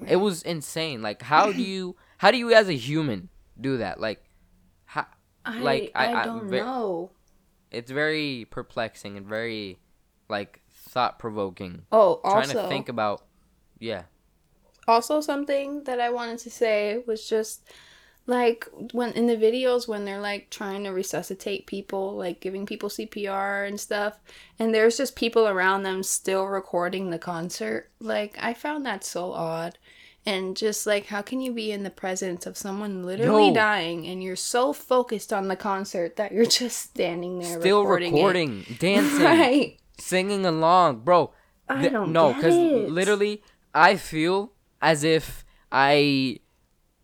It 0.07 0.15
was 0.15 0.41
insane. 0.41 1.03
Like 1.03 1.21
how 1.21 1.51
do 1.51 1.61
you 1.61 1.95
how 2.17 2.31
do 2.31 2.37
you 2.37 2.51
as 2.51 2.67
a 2.67 2.73
human 2.73 3.29
do 3.61 3.77
that? 3.77 3.99
Like 3.99 4.23
how, 4.85 5.05
I, 5.45 5.59
like, 5.59 5.91
I- 5.93 6.07
I, 6.13 6.21
I- 6.21 6.25
don't 6.25 6.49
ve- 6.49 6.57
know. 6.61 7.11
It's 7.71 7.91
very 7.91 8.47
perplexing 8.49 9.17
and 9.17 9.25
very 9.25 9.79
like 10.29 10.61
thought 10.71 11.19
provoking 11.19 11.83
Oh, 11.91 12.19
also 12.23 12.53
trying 12.53 12.63
to 12.63 12.67
think 12.69 12.89
about 12.89 13.23
yeah 13.79 14.03
also 14.87 15.21
something 15.21 15.83
that 15.83 15.99
I 15.99 16.09
wanted 16.09 16.39
to 16.39 16.49
say 16.49 17.03
was 17.05 17.27
just 17.27 17.61
like 18.25 18.67
when 18.91 19.11
in 19.13 19.27
the 19.27 19.35
videos 19.35 19.87
when 19.87 20.05
they're 20.05 20.19
like 20.19 20.49
trying 20.49 20.83
to 20.83 20.91
resuscitate 20.91 21.65
people, 21.65 22.15
like 22.15 22.39
giving 22.39 22.65
people 22.65 22.89
CPR 22.89 23.67
and 23.67 23.79
stuff, 23.79 24.19
and 24.59 24.73
there's 24.73 24.97
just 24.97 25.15
people 25.15 25.47
around 25.47 25.83
them 25.83 26.03
still 26.03 26.45
recording 26.45 27.09
the 27.09 27.19
concert. 27.19 27.89
Like 27.99 28.37
I 28.39 28.53
found 28.53 28.85
that 28.85 29.03
so 29.03 29.31
odd. 29.31 29.77
And 30.29 30.55
just 30.55 30.85
like 30.85 31.07
how 31.07 31.21
can 31.21 31.41
you 31.41 31.51
be 31.51 31.71
in 31.71 31.83
the 31.83 31.89
presence 31.89 32.45
of 32.45 32.57
someone 32.57 33.03
literally 33.03 33.51
dying 33.51 34.05
and 34.05 34.21
you're 34.23 34.35
so 34.35 34.73
focused 34.73 35.33
on 35.33 35.47
the 35.47 35.55
concert 35.55 36.17
that 36.17 36.31
you're 36.31 36.45
just 36.45 36.77
standing 36.77 37.39
there 37.39 37.59
still 37.59 37.81
recording, 37.81 38.13
recording, 38.13 38.65
dancing 38.79 39.23
right. 39.23 39.79
singing 39.97 40.45
along, 40.45 40.99
bro. 40.99 41.31
I 41.67 41.81
th- 41.81 41.91
don't 41.91 42.11
no, 42.11 42.33
because 42.33 42.55
literally, 42.55 43.43
I 43.73 43.95
feel 43.95 44.51
as 44.81 45.03
if 45.03 45.45
I 45.71 46.39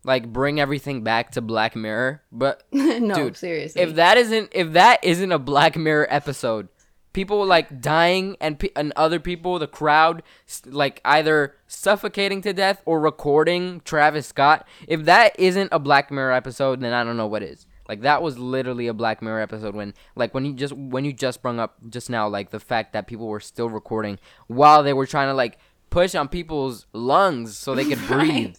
like 0.04 0.32
bring 0.32 0.60
everything 0.60 1.02
back 1.02 1.32
to 1.32 1.40
Black 1.40 1.74
Mirror, 1.76 2.22
but 2.30 2.62
no, 2.72 3.14
Dude, 3.14 3.36
seriously. 3.36 3.82
if 3.82 3.96
that 3.96 4.16
isn't 4.16 4.50
if 4.52 4.72
that 4.72 5.02
isn't 5.02 5.32
a 5.32 5.38
Black 5.38 5.76
Mirror 5.76 6.06
episode, 6.10 6.68
people 7.16 7.44
like 7.44 7.80
dying 7.80 8.36
and 8.40 8.58
pe- 8.60 8.70
and 8.76 8.92
other 8.94 9.18
people, 9.18 9.58
the 9.58 9.66
crowd, 9.66 10.22
like 10.64 11.00
either 11.04 11.56
suffocating 11.66 12.40
to 12.42 12.52
death 12.52 12.80
or 12.84 13.00
recording 13.00 13.80
Travis 13.84 14.26
Scott. 14.28 14.68
If 14.86 15.04
that 15.06 15.34
isn't 15.38 15.70
a 15.72 15.78
Black 15.80 16.10
Mirror 16.12 16.32
episode, 16.32 16.80
then 16.80 16.92
I 16.92 17.02
don't 17.02 17.16
know 17.16 17.26
what 17.26 17.42
is. 17.42 17.66
Like 17.88 18.02
that 18.02 18.22
was 18.22 18.38
literally 18.38 18.86
a 18.86 18.94
Black 18.94 19.22
Mirror 19.22 19.40
episode 19.40 19.74
when 19.74 19.94
like 20.14 20.34
when 20.34 20.44
you 20.44 20.52
just 20.52 20.74
when 20.74 21.04
you 21.04 21.12
just 21.12 21.40
brung 21.42 21.58
up 21.58 21.76
just 21.88 22.10
now 22.10 22.28
like 22.28 22.50
the 22.50 22.60
fact 22.60 22.92
that 22.92 23.06
people 23.06 23.26
were 23.28 23.40
still 23.40 23.70
recording 23.70 24.18
while 24.48 24.82
they 24.82 24.92
were 24.92 25.06
trying 25.06 25.28
to 25.28 25.34
like 25.34 25.58
push 25.90 26.14
on 26.14 26.28
people's 26.28 26.86
lungs 26.92 27.56
so 27.56 27.74
they 27.74 27.84
could 27.84 27.98
Right. 28.10 28.28
breathe. 28.28 28.56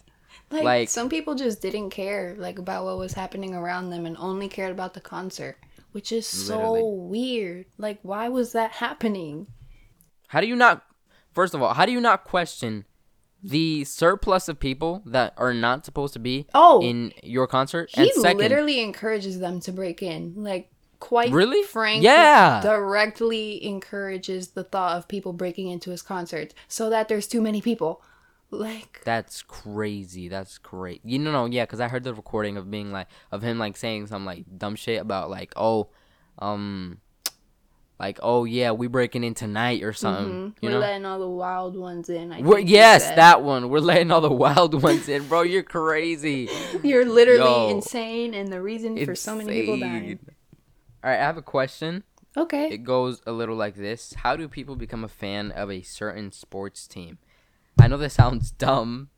Like, 0.50 0.64
Like- 0.64 0.90
some 0.90 1.10
people 1.10 1.36
just 1.36 1.62
didn't 1.62 1.90
care 1.92 2.36
like 2.38 2.58
about 2.58 2.86
what 2.86 2.98
was 2.98 3.14
happening 3.14 3.54
around 3.54 3.90
them 3.90 4.06
and 4.06 4.16
only 4.18 4.48
cared 4.48 4.72
about 4.72 4.94
the 4.94 5.02
concert, 5.02 5.58
which 5.98 6.12
is 6.12 6.27
so 6.27 6.86
weird. 6.86 7.66
Like 7.80 7.98
why 8.04 8.30
was 8.30 8.51
that 8.51 8.74
happening? 8.74 9.48
How 10.27 10.42
do 10.42 10.46
you 10.48 10.56
not? 10.56 10.84
First 11.34 11.56
of 11.56 11.62
all, 11.63 11.74
how 11.74 11.88
do 11.88 11.92
you 11.92 12.00
not 12.00 12.24
question 12.24 12.86
the 13.44 13.84
surplus 13.84 14.48
of 14.48 14.60
people 14.60 15.01
that 15.08 15.34
are 15.38 15.56
not 15.56 15.86
supposed 15.86 16.13
to 16.13 16.20
be 16.20 16.46
Oh. 16.54 16.84
in 16.84 17.13
your 17.24 17.48
concert? 17.48 17.89
He 17.96 18.01
and 18.12 18.22
second, 18.22 18.38
literally 18.38 18.80
encourages 18.80 19.39
them 19.39 19.60
to 19.62 19.72
break 19.72 20.04
in. 20.04 20.36
Like 20.38 20.70
quite 21.00 21.32
Really? 21.32 21.63
frank 21.63 22.04
Yeah. 22.04 22.62
directly 22.62 23.66
encourages 23.66 24.50
the 24.50 24.63
thought 24.63 24.98
of 24.98 25.08
people 25.08 25.34
breaking 25.34 25.70
into 25.70 25.89
his 25.89 26.04
concert 26.04 26.54
so 26.68 26.92
that 26.92 27.08
there's 27.08 27.27
too 27.27 27.42
many 27.42 27.60
people. 27.60 28.04
Like 28.50 29.01
That's 29.04 29.42
crazy. 29.42 30.30
That's 30.30 30.58
great. 30.58 31.01
You 31.04 31.20
know, 31.20 31.32
no, 31.32 31.46
yeah, 31.46 31.66
because 31.66 31.80
I 31.82 31.88
heard 31.89 32.04
the 32.04 32.13
recording 32.13 32.56
of 32.58 32.72
being 32.72 32.92
like 32.92 33.08
of 33.32 33.42
him 33.42 33.60
like 33.60 33.75
saying 33.75 34.08
some 34.08 34.25
like 34.25 34.46
dumb 34.58 34.75
shit 34.75 35.01
about 35.01 35.30
like 35.30 35.51
oh, 35.58 35.89
um, 36.39 37.00
like 38.00 38.20
oh 38.22 38.46
yeah, 38.46 38.72
we 38.72 38.88
breaking 38.88 39.24
in 39.25 39.34
tonight 39.34 39.84
or 39.84 39.92
something. 39.92 40.34
mhm, 40.34 40.56
You 40.62 40.70
we're 40.70 40.75
know. 40.75 40.80
letting 40.80 41.06
all 41.06 41.20
the 41.20 41.27
wild 41.27 41.75
ones 41.75 42.10
in. 42.10 42.32
I 42.32 42.42
We're, 42.42 42.58
think 42.58 42.70
yes, 42.70 43.10
that 43.16 43.44
one. 43.44 43.68
We're 43.70 43.80
letting 43.80 44.12
all 44.12 44.22
the 44.22 44.32
wild 44.32 44.82
ones 44.82 45.10
in, 45.10 45.27
bro. 45.27 45.42
You're 45.42 45.63
crazy. 45.63 46.50
You're 46.84 47.06
literally 47.06 47.39
Yo. 47.39 47.70
insane 47.70 48.34
and 48.34 48.48
the 48.54 48.62
reason 48.62 49.04
for 49.04 49.16
so 49.16 49.36
many 49.36 49.51
people 49.51 49.80
dying. 49.80 50.20
All 51.04 51.10
right, 51.12 51.20
I 51.20 51.24
have 51.24 51.38
a 51.38 51.42
question. 51.42 52.04
Okay. 52.38 52.70
It 52.70 52.84
goes 52.84 53.22
a 53.25 53.32
little 53.32 53.56
like 53.56 53.75
this: 53.75 54.13
How 54.13 54.36
do 54.38 54.48
people 54.48 54.75
become 54.75 55.04
a 55.04 55.08
fan 55.10 55.51
of 55.51 55.70
a 55.72 55.82
certain 55.82 56.32
sports 56.32 56.88
team? 56.88 57.18
I 57.80 57.88
know 57.88 57.98
this 57.98 58.14
sounds 58.14 58.52
dumb, 58.52 59.10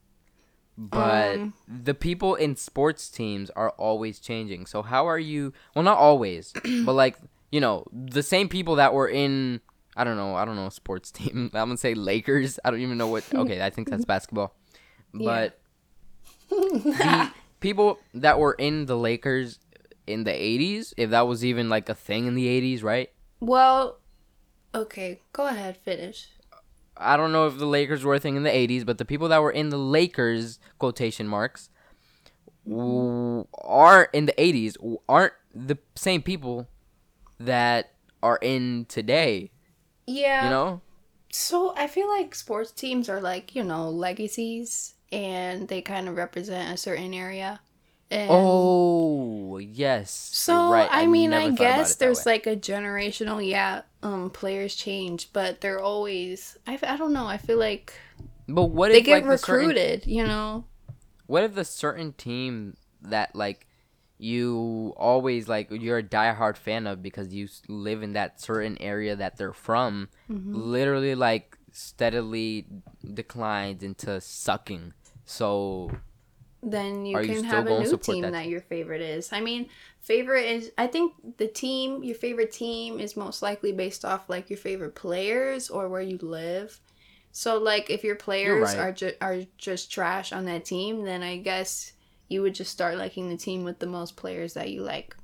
but 0.77 1.35
Um. 1.37 1.53
the 1.67 1.93
people 1.93 2.35
in 2.35 2.55
sports 2.55 3.09
teams 3.09 3.49
are 3.51 3.71
always 3.71 4.19
changing. 4.19 4.65
So 4.65 4.81
how 4.81 5.07
are 5.07 5.19
you? 5.19 5.53
Well, 5.75 5.83
not 5.83 5.97
always, 5.97 6.53
but 6.85 6.93
like 6.93 7.17
you 7.51 7.59
know, 7.59 7.85
the 7.91 8.21
same 8.23 8.47
people 8.49 8.75
that 8.75 8.93
were 8.93 9.07
in. 9.09 9.61
I 9.97 10.03
don't 10.03 10.15
know. 10.17 10.35
I 10.35 10.45
don't 10.45 10.55
know 10.55 10.69
sports 10.69 11.11
team. 11.17 11.49
I'm 11.53 11.69
gonna 11.69 11.77
say 11.77 11.93
Lakers. 11.93 12.59
I 12.63 12.71
don't 12.71 12.79
even 12.81 12.97
know 12.97 13.07
what. 13.07 13.23
Okay, 13.33 13.61
I 13.61 13.69
think 13.69 13.89
that's 13.89 14.05
basketball. 14.13 14.55
Yeah. 15.13 15.25
But 15.25 15.59
the 16.49 17.31
people 17.59 17.99
that 18.13 18.39
were 18.39 18.53
in 18.53 18.85
the 18.85 18.95
Lakers 18.97 19.59
in 20.07 20.23
the 20.23 20.31
80s, 20.31 20.93
if 20.97 21.09
that 21.11 21.27
was 21.27 21.43
even 21.45 21.69
like 21.69 21.89
a 21.89 21.93
thing 21.95 22.25
in 22.27 22.33
the 22.35 22.47
80s, 22.47 22.83
right? 22.83 23.09
Well, 23.39 23.99
okay, 24.73 25.19
go 25.33 25.47
ahead, 25.47 25.77
finish. 25.77 26.29
I 26.99 27.15
don't 27.17 27.31
know 27.31 27.47
if 27.47 27.57
the 27.57 27.65
Lakers 27.65 28.03
were 28.03 28.15
a 28.15 28.19
thing 28.19 28.35
in 28.35 28.43
the 28.43 28.49
80s, 28.49 28.85
but 28.85 28.97
the 28.97 29.05
people 29.05 29.29
that 29.29 29.41
were 29.41 29.51
in 29.51 29.69
the 29.69 29.77
Lakers, 29.77 30.59
quotation 30.77 31.27
marks, 31.27 31.69
w- 32.67 33.45
are 33.57 34.03
in 34.13 34.25
the 34.25 34.33
80s, 34.33 34.73
w- 34.73 34.99
aren't 35.07 35.33
the 35.53 35.77
same 35.95 36.21
people 36.21 36.67
that 37.39 37.93
are 38.21 38.37
in 38.41 38.85
today, 38.89 39.51
Yeah. 40.05 40.43
you 40.43 40.49
know? 40.49 40.81
So 41.31 41.73
I 41.75 41.87
feel 41.87 42.07
like 42.09 42.35
sports 42.35 42.71
teams 42.71 43.07
are 43.07 43.21
like, 43.21 43.55
you 43.55 43.63
know, 43.63 43.89
legacies 43.89 44.95
and 45.11 45.67
they 45.67 45.81
kind 45.81 46.07
of 46.09 46.17
represent 46.17 46.73
a 46.73 46.77
certain 46.77 47.13
area. 47.13 47.61
And 48.11 48.73
Oh, 49.51 49.57
yes. 49.57 50.31
so 50.31 50.55
right. 50.65 50.89
I 50.91 51.07
mean, 51.07 51.33
I 51.33 51.49
guess 51.49 51.95
there's 51.95 52.25
like 52.25 52.47
a 52.47 52.55
generational, 52.55 53.45
yeah, 53.47 53.83
um 54.03 54.29
players 54.29 54.75
change, 54.75 55.31
but 55.33 55.61
they're 55.61 55.81
always 55.81 56.57
I, 56.67 56.79
I 56.83 56.97
don't 56.97 57.13
know, 57.13 57.27
I 57.27 57.37
feel 57.37 57.57
like 57.57 57.93
But 58.47 58.65
what 58.65 58.91
they 58.91 59.01
if 59.01 59.01
get 59.01 59.07
like 59.07 59.29
the 59.29 59.37
certain 59.37 59.69
recruited, 59.69 60.05
you 60.07 60.23
know. 60.23 60.65
What 61.27 61.43
if 61.43 61.53
the 61.55 61.65
certain 61.65 62.13
team 62.13 62.75
that 63.01 63.35
like 63.35 63.67
you 64.17 64.93
always 64.97 65.47
like 65.47 65.69
you're 65.71 65.99
a 65.99 66.03
diehard 66.03 66.57
fan 66.57 66.87
of 66.87 67.01
because 67.01 67.33
you 67.33 67.47
live 67.67 68.03
in 68.03 68.13
that 68.13 68.41
certain 68.41 68.77
area 68.81 69.15
that 69.15 69.37
they're 69.37 69.53
from, 69.53 70.09
Mm-hmm. 70.31 70.61
literally 70.61 71.15
like 71.15 71.57
steadily 71.71 72.65
declines 73.13 73.83
into 73.83 74.19
sucking. 74.19 74.93
So 75.25 75.91
then 76.61 77.05
you 77.05 77.17
Are 77.17 77.21
can 77.21 77.43
still 77.43 77.49
have 77.49 77.67
a 77.67 77.71
new 77.73 77.97
team 77.97 78.31
that 78.31 78.31
that, 78.31 78.47
your 78.47 78.61
favorite 78.61 79.01
is. 79.01 79.31
I 79.31 79.39
mean, 79.41 79.69
favorite 80.01 80.45
is 80.45 80.71
I 80.77 80.87
think 80.87 81.13
the 81.37 81.47
team, 81.47 82.03
your 82.03 82.15
favorite 82.15 82.51
team 82.51 82.99
is 82.99 83.15
most 83.17 83.41
likely 83.41 83.71
based 83.71 84.05
off 84.05 84.29
like 84.29 84.49
your 84.49 84.57
favorite 84.57 84.95
players 84.95 85.69
or 85.69 85.89
where 85.89 86.01
you 86.01 86.17
live. 86.21 86.79
So 87.31 87.57
like 87.59 87.89
if 87.89 88.03
your 88.03 88.15
players 88.15 88.75
right. 88.75 88.77
are 88.77 88.91
ju- 88.91 89.13
are 89.21 89.41
just 89.57 89.91
trash 89.91 90.31
on 90.33 90.45
that 90.45 90.65
team, 90.65 91.03
then 91.05 91.23
I 91.23 91.37
guess 91.37 91.93
you 92.27 92.41
would 92.41 92.55
just 92.55 92.71
start 92.71 92.97
liking 92.97 93.29
the 93.29 93.37
team 93.37 93.63
with 93.63 93.79
the 93.79 93.87
most 93.87 94.15
players 94.17 94.53
that 94.53 94.69
you 94.71 94.83
like. 94.83 95.15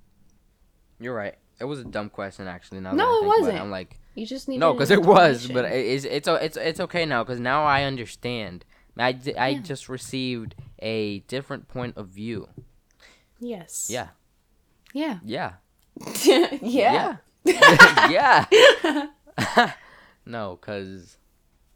you're 1.00 1.13
right. 1.15 1.36
It 1.60 1.65
was 1.65 1.80
a 1.80 1.86
dumb 1.86 2.10
question 2.10 2.48
actually. 2.48 2.82
Now 2.82 2.93
No, 2.93 3.06
it 3.17 3.26
wasn't. 3.26 3.60
I'm 3.60 3.71
like 3.71 4.00
You 4.15 4.26
just 4.26 4.48
need 4.48 4.60
no, 4.60 4.74
because 4.74 4.91
it 4.91 5.02
was, 5.04 5.48
but 5.48 5.65
it's 5.65 6.06
it's 6.06 6.28
it's 6.28 6.58
it's 6.58 6.80
okay 6.80 7.06
now 7.06 7.24
because 7.24 7.39
now 7.39 7.65
I 7.65 7.84
understand. 7.84 8.65
I 8.98 9.10
Yeah. 9.34 9.60
just 9.62 9.89
received 9.89 10.56
a 10.79 11.19
different 11.19 11.67
point 11.67 11.97
of 11.97 12.09
view. 12.09 12.47
yes. 13.39 13.89
Yeah. 13.91 14.09
Yeah. 14.93 15.19
Yeah. 15.23 15.53
yeah. 16.61 17.17
Yeah. 17.43 18.45
yeah. 18.55 19.07
no, 20.25 20.57
cause 20.57 21.17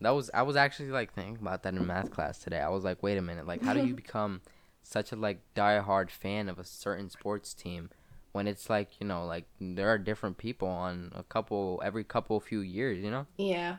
that 0.01 0.11
was 0.11 0.29
I 0.33 0.43
was 0.43 0.55
actually 0.55 0.89
like 0.89 1.13
thinking 1.13 1.37
about 1.41 1.63
that 1.63 1.73
in 1.73 1.85
math 1.85 2.11
class 2.11 2.39
today. 2.39 2.59
I 2.59 2.69
was 2.69 2.83
like, 2.83 3.03
wait 3.03 3.17
a 3.17 3.21
minute, 3.21 3.45
like 3.45 3.61
how 3.63 3.73
do 3.73 3.85
you 3.85 3.93
become 3.93 4.41
such 4.83 5.11
a 5.11 5.15
like 5.15 5.41
diehard 5.55 6.09
fan 6.09 6.49
of 6.49 6.57
a 6.57 6.63
certain 6.63 7.09
sports 7.09 7.53
team 7.53 7.89
when 8.31 8.47
it's 8.47 8.69
like, 8.69 8.99
you 8.99 9.07
know, 9.07 9.25
like 9.25 9.45
there 9.59 9.89
are 9.89 9.97
different 9.97 10.37
people 10.37 10.67
on 10.67 11.11
a 11.15 11.23
couple 11.23 11.81
every 11.83 12.03
couple 12.03 12.39
few 12.39 12.61
years, 12.61 13.03
you 13.03 13.11
know? 13.11 13.25
Yeah. 13.37 13.77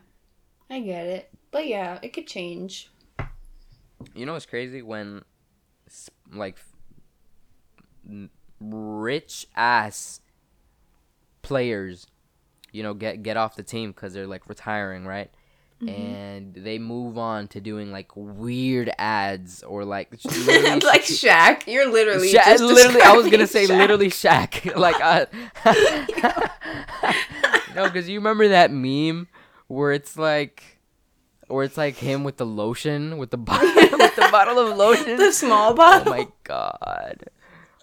I 0.68 0.80
get 0.80 1.06
it. 1.06 1.30
But 1.50 1.66
yeah, 1.66 1.98
it 2.02 2.12
could 2.12 2.26
change. 2.26 2.90
You 4.14 4.26
know 4.26 4.34
what's 4.34 4.46
crazy 4.46 4.82
when 4.82 5.22
like 6.32 6.56
rich 8.60 9.46
ass 9.56 10.20
players, 11.42 12.06
you 12.72 12.82
know, 12.82 12.94
get 12.94 13.22
get 13.22 13.36
off 13.36 13.56
the 13.56 13.62
team 13.62 13.90
because 13.90 14.12
they're 14.12 14.26
like 14.26 14.48
retiring, 14.48 15.06
right? 15.06 15.30
And 15.88 16.52
they 16.54 16.78
move 16.78 17.16
on 17.16 17.48
to 17.48 17.60
doing 17.60 17.90
like 17.90 18.10
weird 18.14 18.90
ads 18.98 19.62
or 19.62 19.86
like 19.86 20.10
like 20.12 21.02
sh- 21.04 21.24
Shaq, 21.24 21.66
you're 21.66 21.90
literally 21.90 22.28
Sha- 22.28 22.44
just 22.44 22.62
literally, 22.62 23.00
I 23.00 23.16
was 23.16 23.30
gonna 23.30 23.46
say 23.46 23.66
Shaq. 23.66 23.78
literally 23.78 24.10
Shaq. 24.10 24.76
like, 24.86 25.00
uh, 25.00 25.24
no, 27.74 27.84
because 27.86 28.10
you 28.10 28.18
remember 28.18 28.48
that 28.48 28.70
meme 28.70 29.28
where 29.68 29.92
it's 29.92 30.18
like, 30.18 30.79
where 31.50 31.64
it's 31.64 31.76
like 31.76 31.96
him 31.96 32.24
with 32.24 32.36
the 32.36 32.46
lotion, 32.46 33.18
with 33.18 33.30
the 33.30 33.36
bottle, 33.50 33.68
with 33.98 34.16
the 34.16 34.28
bottle 34.30 34.58
of 34.58 34.76
lotion. 34.76 35.16
the 35.16 35.32
small 35.32 35.74
bottle. 35.74 36.12
oh 36.12 36.16
my 36.16 36.26
god! 36.44 37.24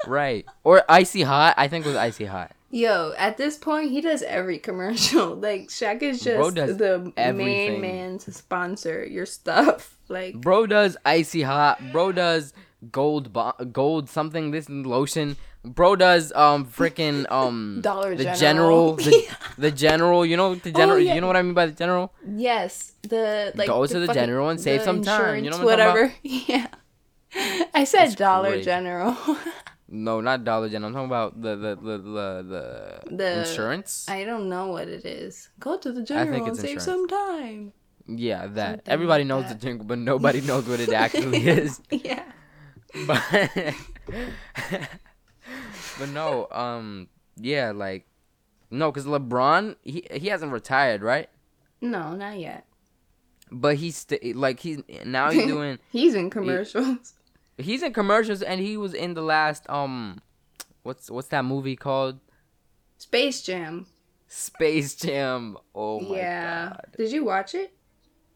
Right, 0.06 0.46
or 0.64 0.84
icy 0.90 1.24
hot. 1.24 1.56
I 1.58 1.68
think 1.68 1.86
it 1.86 1.90
was 1.90 1.98
icy 1.98 2.26
hot. 2.26 2.52
Yo, 2.70 3.14
at 3.18 3.38
this 3.38 3.58
point, 3.58 3.92
he 3.92 4.02
does 4.02 4.22
every 4.24 4.60
commercial. 4.60 5.36
Like 5.48 5.70
Shaq 5.70 6.02
is 6.04 6.22
just 6.22 6.56
the 6.56 7.12
everything. 7.16 7.38
main 7.38 7.82
man 7.82 8.18
to 8.20 8.32
sponsor 8.32 9.06
your 9.06 9.26
stuff. 9.26 9.98
Like 10.10 10.36
Bro 10.36 10.68
does 10.68 10.98
icy 11.06 11.42
hot. 11.44 11.80
Bro 11.92 12.14
does 12.14 12.54
gold 12.92 13.32
bo- 13.34 13.54
gold 13.72 14.10
something 14.10 14.52
this 14.52 14.70
lotion. 14.70 15.38
Bro 15.74 15.98
does 15.98 16.32
um 16.34 16.66
freaking 16.66 17.30
um 17.32 17.80
Dollar 17.82 18.16
the 18.16 18.24
General. 18.24 18.96
general 18.96 18.96
the, 18.96 19.28
the 19.58 19.72
general. 19.72 20.26
You 20.26 20.38
know 20.38 20.56
the 20.56 20.72
general. 20.72 20.98
Oh, 20.98 21.02
yeah. 21.02 21.16
You 21.16 21.22
know 21.22 21.28
what 21.28 21.38
I 21.38 21.42
mean 21.42 21.54
by 21.54 21.66
the 21.68 21.72
general. 21.74 22.14
yes, 22.28 22.94
the 23.04 23.52
like 23.56 23.68
Go 23.68 23.82
the 23.86 23.94
to 23.94 24.00
the 24.00 24.08
fucking- 24.08 24.22
general 24.22 24.50
and 24.50 24.60
save 24.60 24.82
some 24.84 25.02
time. 25.04 25.44
You 25.44 25.50
know 25.52 25.58
what 25.58 25.66
whatever. 25.66 26.14
Yeah, 26.24 26.68
I 27.74 27.84
said 27.84 28.06
It's 28.08 28.16
Dollar 28.16 28.50
crazy. 28.52 28.66
General. 28.66 29.16
No, 29.90 30.20
not 30.22 30.44
Dollar 30.44 30.68
General. 30.70 30.90
I'm 30.90 30.94
talking 30.94 31.08
about 31.08 31.42
the 31.42 31.56
the 31.56 31.76
the 31.76 31.98
the, 31.98 32.28
the, 33.10 33.16
The- 33.16 33.40
insurance. 33.40 34.06
I 34.10 34.24
don't 34.26 34.50
know 34.50 34.68
what 34.68 34.88
it 34.88 35.06
is. 35.06 35.50
Go 35.60 35.78
to 35.78 35.92
the 35.92 36.04
general 36.04 36.44
and 36.46 36.56
save 36.58 36.78
insurance. 36.78 36.84
some 36.86 37.08
time. 37.08 37.74
yeah, 38.08 38.48
that 38.48 38.70
something 38.88 38.94
everybody 38.94 39.24
like 39.24 39.28
knows 39.30 39.44
that. 39.50 39.60
the 39.60 39.66
jingle, 39.68 39.86
but 39.86 39.98
nobody 40.00 40.42
knows 40.42 40.68
what 40.68 40.80
it 40.80 40.92
actually 40.92 41.46
is. 41.48 41.80
Yeah. 41.92 42.24
But 43.06 43.22
but 46.00 46.10
no, 46.10 46.48
um, 46.52 47.08
yeah, 47.36 47.72
like 47.72 48.06
no, 48.70 48.92
because 48.92 49.06
LeBron 49.06 49.76
he 49.84 50.06
he 50.12 50.28
hasn't 50.28 50.52
retired, 50.52 51.02
right? 51.02 51.30
No, 51.82 52.14
not 52.16 52.40
yet. 52.40 52.66
But 53.52 53.78
he's 53.78 53.98
st- 53.98 54.36
like 54.36 54.60
he's 54.60 54.82
now 55.06 55.32
he's 55.32 55.46
doing 55.48 55.80
He's 55.92 56.16
in 56.16 56.30
commercials. 56.30 57.14
he's 57.58 57.82
in 57.84 57.94
commercials 57.94 58.42
and 58.42 58.60
he 58.60 58.76
was 58.78 58.94
in 58.94 59.14
the 59.14 59.22
last 59.22 59.70
um 59.70 60.20
what's 60.84 61.10
what's 61.10 61.30
that 61.30 61.46
movie 61.46 61.76
called 61.76 62.20
Space 62.98 63.42
Jam. 63.44 63.86
Space 64.28 64.96
Jam. 64.96 65.58
Oh 65.74 66.00
my 66.02 66.16
yeah. 66.18 66.70
god. 66.70 66.88
Did 66.98 67.12
you 67.12 67.24
watch 67.24 67.56
it? 67.56 67.74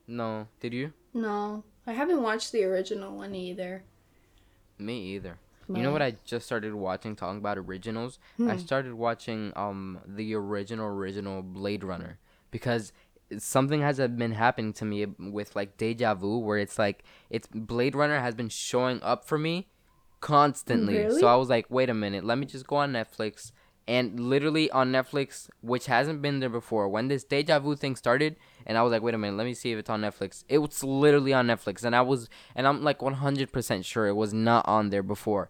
No, 0.08 0.48
did 0.60 0.74
you? 0.74 0.94
No, 1.14 1.64
I 1.86 1.92
haven't 1.94 2.22
watched 2.22 2.52
the 2.54 2.64
original 2.64 3.18
one 3.18 3.36
either. 3.36 3.84
Me 4.78 4.98
either. 5.16 5.38
You 5.76 5.84
know 5.84 5.92
what 5.92 6.02
I 6.02 6.16
just 6.26 6.46
started 6.46 6.74
watching 6.74 7.16
talking 7.16 7.38
about 7.40 7.58
originals? 7.58 8.20
I 8.40 8.54
Hmm. 8.54 8.58
started 8.58 8.94
watching 8.94 9.54
um 9.56 10.00
the 10.06 10.34
original 10.36 10.88
original 10.88 11.42
Blade 11.42 11.84
Runner 11.84 12.20
because 12.52 12.92
something 13.38 13.82
has 13.82 14.00
uh, 14.00 14.08
been 14.10 14.34
happening 14.34 14.74
to 14.74 14.86
me 14.86 15.06
with 15.18 15.56
like 15.56 15.78
deja 15.78 16.14
vu, 16.16 16.38
where 16.38 16.58
it's 16.58 16.78
like 16.78 17.04
it's 17.30 17.48
Blade 17.48 17.96
Runner 17.96 18.20
has 18.20 18.36
been 18.36 18.50
showing 18.50 19.02
up 19.02 19.24
for 19.26 19.38
me 19.38 19.68
constantly. 20.20 21.06
Really? 21.06 21.20
So 21.20 21.28
I 21.28 21.36
was 21.36 21.50
like, 21.50 21.66
wait 21.70 21.90
a 21.90 21.94
minute, 21.94 22.24
let 22.24 22.38
me 22.38 22.46
just 22.46 22.68
go 22.68 22.78
on 22.78 22.94
Netflix. 22.94 23.52
And 23.88 24.20
literally 24.20 24.70
on 24.72 24.92
Netflix, 24.92 25.50
which 25.62 25.88
hasn't 25.88 26.22
been 26.22 26.40
there 26.40 26.50
before, 26.50 26.88
when 26.88 27.08
this 27.08 27.24
deja 27.24 27.60
vu 27.60 27.76
thing 27.76 27.96
started, 27.96 28.36
and 28.66 28.78
I 28.78 28.84
was 28.84 28.92
like, 28.92 29.02
wait 29.02 29.16
a 29.16 29.18
minute, 29.18 29.36
let 29.38 29.46
me 29.46 29.56
see 29.56 29.72
if 29.72 29.80
it's 29.80 29.90
on 29.90 30.02
Netflix. 30.02 30.44
It 30.48 30.60
was 30.60 30.84
literally 30.84 31.34
on 31.34 31.48
Netflix, 31.48 31.84
and 31.84 31.96
I 31.96 32.02
was, 32.02 32.30
and 32.56 32.68
I'm 32.68 32.84
like 32.84 33.00
100% 33.00 33.84
sure 33.84 34.08
it 34.08 34.14
was 34.14 34.34
not 34.34 34.66
on 34.68 34.92
there 34.92 35.04
before. 35.04 35.50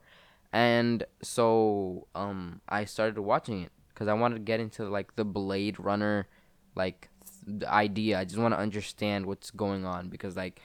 And 0.53 1.05
so, 1.21 2.07
um, 2.13 2.61
I 2.67 2.85
started 2.85 3.19
watching 3.21 3.61
it 3.63 3.71
because 3.89 4.07
I 4.07 4.13
wanted 4.13 4.35
to 4.35 4.41
get 4.41 4.59
into 4.59 4.89
like 4.89 5.15
the 5.15 5.23
Blade 5.23 5.79
Runner, 5.79 6.27
like 6.75 7.09
th- 7.45 7.63
idea. 7.63 8.19
I 8.19 8.25
just 8.25 8.37
want 8.37 8.53
to 8.53 8.59
understand 8.59 9.25
what's 9.25 9.51
going 9.51 9.85
on 9.85 10.09
because, 10.09 10.35
like, 10.35 10.59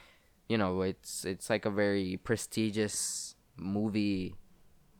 you 0.49 0.59
know, 0.59 0.83
it's 0.83 1.25
it's 1.25 1.49
like 1.49 1.67
a 1.67 1.71
very 1.71 2.19
prestigious 2.25 3.37
movie. 3.57 4.35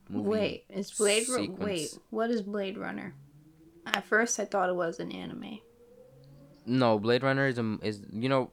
movie 0.09 0.29
Wait, 0.29 0.65
it's 0.69 0.91
Blade 0.91 1.27
Runner? 1.29 1.53
Wait, 1.57 1.97
what 2.09 2.29
is 2.29 2.41
Blade 2.41 2.77
Runner? 2.77 3.13
At 3.85 4.05
first, 4.05 4.39
I 4.39 4.45
thought 4.45 4.69
it 4.69 4.75
was 4.75 4.99
an 4.99 5.11
anime. 5.11 5.59
No, 6.65 6.99
Blade 6.99 7.23
Runner 7.23 7.47
is 7.47 7.57
a 7.57 7.77
is 7.81 8.01
you 8.11 8.29
know, 8.29 8.51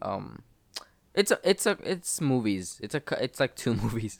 um, 0.00 0.42
it's 1.14 1.30
a 1.30 1.38
it's 1.42 1.66
a 1.66 1.76
it's 1.82 2.20
movies. 2.20 2.80
It's 2.82 2.94
a 2.94 3.02
it's 3.22 3.40
like 3.40 3.56
two 3.56 3.74
movies, 3.82 4.18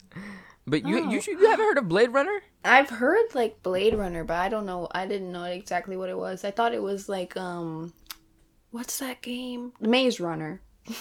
but 0.67 0.85
you 0.85 0.99
Oh. 0.99 1.09
you 1.09 1.21
should, 1.21 1.39
you 1.39 1.49
haven't 1.49 1.65
heard 1.65 1.77
of 1.77 1.87
Blade 1.87 2.11
Runner? 2.13 2.41
I've 2.65 2.89
heard 2.89 3.33
like 3.33 3.63
Blade 3.63 3.93
Runner, 3.95 4.23
but 4.23 4.35
I 4.35 4.49
don't 4.49 4.65
know. 4.65 4.87
I 4.91 5.05
didn't 5.07 5.31
know 5.31 5.45
exactly 5.45 5.95
what 5.97 6.09
it 6.09 6.17
was. 6.17 6.43
I 6.43 6.51
thought 6.51 6.73
it 6.73 6.83
was 6.83 7.07
like 7.09 7.35
um, 7.37 7.93
what's 8.71 8.99
that 8.99 9.21
game? 9.21 9.73
Maze 9.79 10.19
Runner. 10.19 10.61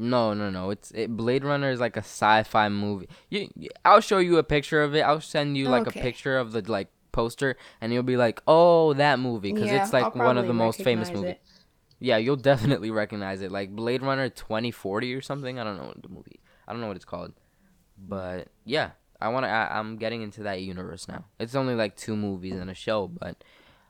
No, 0.00 0.32
no, 0.32 0.48
no. 0.48 0.70
It's 0.70 0.92
it, 0.92 1.16
Blade 1.16 1.42
Runner 1.42 1.70
is 1.72 1.80
like 1.80 1.96
a 1.96 2.00
sci-fi 2.06 2.68
movie. 2.68 3.08
You, 3.30 3.48
I'll 3.84 4.00
show 4.00 4.18
you 4.18 4.36
a 4.38 4.44
picture 4.44 4.80
of 4.82 4.94
it. 4.94 5.00
I'll 5.00 5.20
send 5.20 5.56
you 5.56 5.68
like 5.68 5.88
Okay. 5.88 5.98
a 5.98 6.02
picture 6.04 6.38
of 6.38 6.52
the 6.52 6.62
like 6.70 6.86
poster, 7.10 7.56
and 7.80 7.92
you'll 7.92 8.04
be 8.04 8.16
like, 8.16 8.40
"Oh, 8.46 8.92
that 8.94 9.18
movie," 9.18 9.52
because 9.52 9.72
Yeah, 9.72 9.82
it's 9.82 9.92
like 9.92 10.14
one 10.14 10.38
of 10.38 10.46
the 10.46 10.54
most 10.54 10.80
famous 10.84 11.12
movies. 11.12 11.30
it. 11.32 11.40
Yeah, 11.98 12.16
you'll 12.16 12.36
definitely 12.36 12.92
recognize 12.92 13.42
it. 13.42 13.50
Like 13.50 13.74
Blade 13.74 14.02
Runner 14.02 14.28
2040 14.28 15.12
or 15.14 15.20
something. 15.20 15.58
I 15.58 15.64
don't 15.64 15.78
know 15.78 15.92
the 16.00 16.08
movie. 16.08 16.38
I 16.68 16.72
don't 16.72 16.80
know 16.80 16.86
what 16.86 16.96
it's 16.96 17.04
called. 17.04 17.32
But 17.98 18.46
yeah, 18.64 18.90
I 19.20 19.28
want 19.28 19.44
to 19.44 19.50
I'm 19.50 19.96
getting 19.96 20.22
into 20.22 20.42
that 20.44 20.62
universe 20.62 21.08
now. 21.08 21.24
It's 21.38 21.54
only 21.54 21.74
like 21.74 21.96
two 21.96 22.16
movies 22.16 22.54
and 22.54 22.70
a 22.70 22.74
show, 22.74 23.08
but 23.08 23.42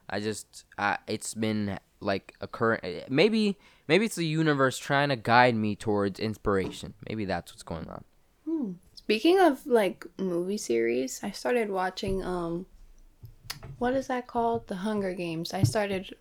I 0.08 0.20
just 0.20 0.64
I, 0.78 0.98
it's 1.06 1.34
been 1.34 1.78
like 2.00 2.34
a 2.40 2.46
current 2.46 3.10
maybe 3.10 3.58
maybe 3.88 4.04
it's 4.04 4.14
the 4.14 4.26
universe 4.26 4.78
trying 4.78 5.08
to 5.08 5.16
guide 5.16 5.54
me 5.54 5.76
towards 5.76 6.18
inspiration. 6.18 6.94
Maybe 7.08 7.24
that's 7.24 7.52
what's 7.52 7.62
going 7.62 7.88
on. 7.88 8.04
Speaking 8.94 9.40
of 9.40 9.66
like 9.66 10.06
movie 10.18 10.58
series, 10.58 11.20
I 11.22 11.30
started 11.30 11.70
watching 11.70 12.22
um, 12.22 12.66
what 13.78 13.94
is 13.94 14.08
that 14.08 14.26
called? 14.26 14.66
The 14.66 14.76
Hunger 14.76 15.14
Games. 15.14 15.54
I 15.54 15.62
started 15.62 16.14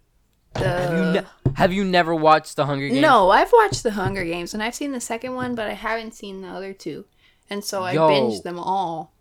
the. 0.53 0.69
Have 0.69 0.93
you 0.93 1.21
ne- 1.21 1.51
have 1.55 1.73
you 1.73 1.83
never 1.83 2.15
watched 2.15 2.55
The 2.55 2.65
Hunger 2.65 2.87
Games? 2.87 3.01
No, 3.01 3.29
I've 3.29 3.51
watched 3.51 3.83
The 3.83 3.91
Hunger 3.91 4.23
Games 4.23 4.53
and 4.53 4.63
I've 4.63 4.73
seen 4.73 4.93
the 4.93 5.01
second 5.01 5.35
one, 5.35 5.53
but 5.53 5.67
I 5.67 5.73
haven't 5.73 6.13
seen 6.13 6.41
the 6.41 6.47
other 6.47 6.71
two. 6.71 7.03
And 7.49 7.63
so 7.63 7.83
I 7.83 7.93
Yo. 7.93 8.09
binged 8.09 8.43
them 8.43 8.59
all. 8.59 9.13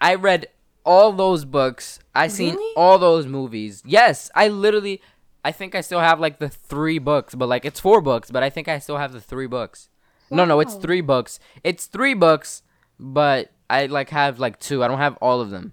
I 0.00 0.14
read 0.14 0.46
all 0.84 1.12
those 1.12 1.44
books. 1.44 1.98
I 2.14 2.28
seen 2.28 2.54
Really? 2.54 2.74
all 2.76 2.98
those 2.98 3.26
movies. 3.26 3.82
Yes, 3.86 4.30
I 4.34 4.48
literally 4.48 5.00
I 5.44 5.52
think 5.52 5.74
I 5.74 5.82
still 5.82 6.00
have 6.00 6.18
like 6.20 6.38
the 6.38 6.48
3 6.48 6.98
books, 6.98 7.34
but 7.34 7.48
like 7.48 7.64
it's 7.66 7.78
4 7.78 8.00
books, 8.00 8.30
but 8.30 8.42
I 8.42 8.48
think 8.48 8.66
I 8.66 8.78
still 8.78 8.96
have 8.96 9.12
the 9.12 9.20
3 9.20 9.46
books. 9.46 9.90
No, 10.30 10.44
no, 10.46 10.60
it's 10.60 10.74
3 10.74 11.02
books. 11.02 11.38
It's 11.62 11.86
3 11.86 12.14
books, 12.14 12.62
but 12.98 13.52
I 13.68 13.86
like 13.86 14.08
have 14.10 14.38
like 14.38 14.58
2. 14.58 14.82
I 14.82 14.88
don't 14.88 14.98
have 14.98 15.18
all 15.20 15.40
of 15.42 15.50
them. 15.50 15.72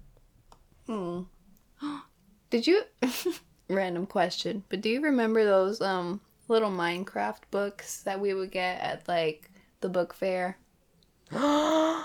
Hmm. 0.86 1.22
Did 2.50 2.66
you 2.66 2.82
random 3.68 4.06
question, 4.06 4.64
but 4.68 4.82
do 4.82 4.90
you 4.90 5.00
remember 5.00 5.42
those 5.44 5.80
um 5.80 6.20
little 6.48 6.70
Minecraft 6.70 7.40
books 7.50 8.02
that 8.02 8.20
we 8.20 8.34
would 8.34 8.50
get 8.50 8.80
at 8.80 9.08
like 9.08 9.50
the 9.80 9.88
book 9.88 10.12
fair? 10.12 10.58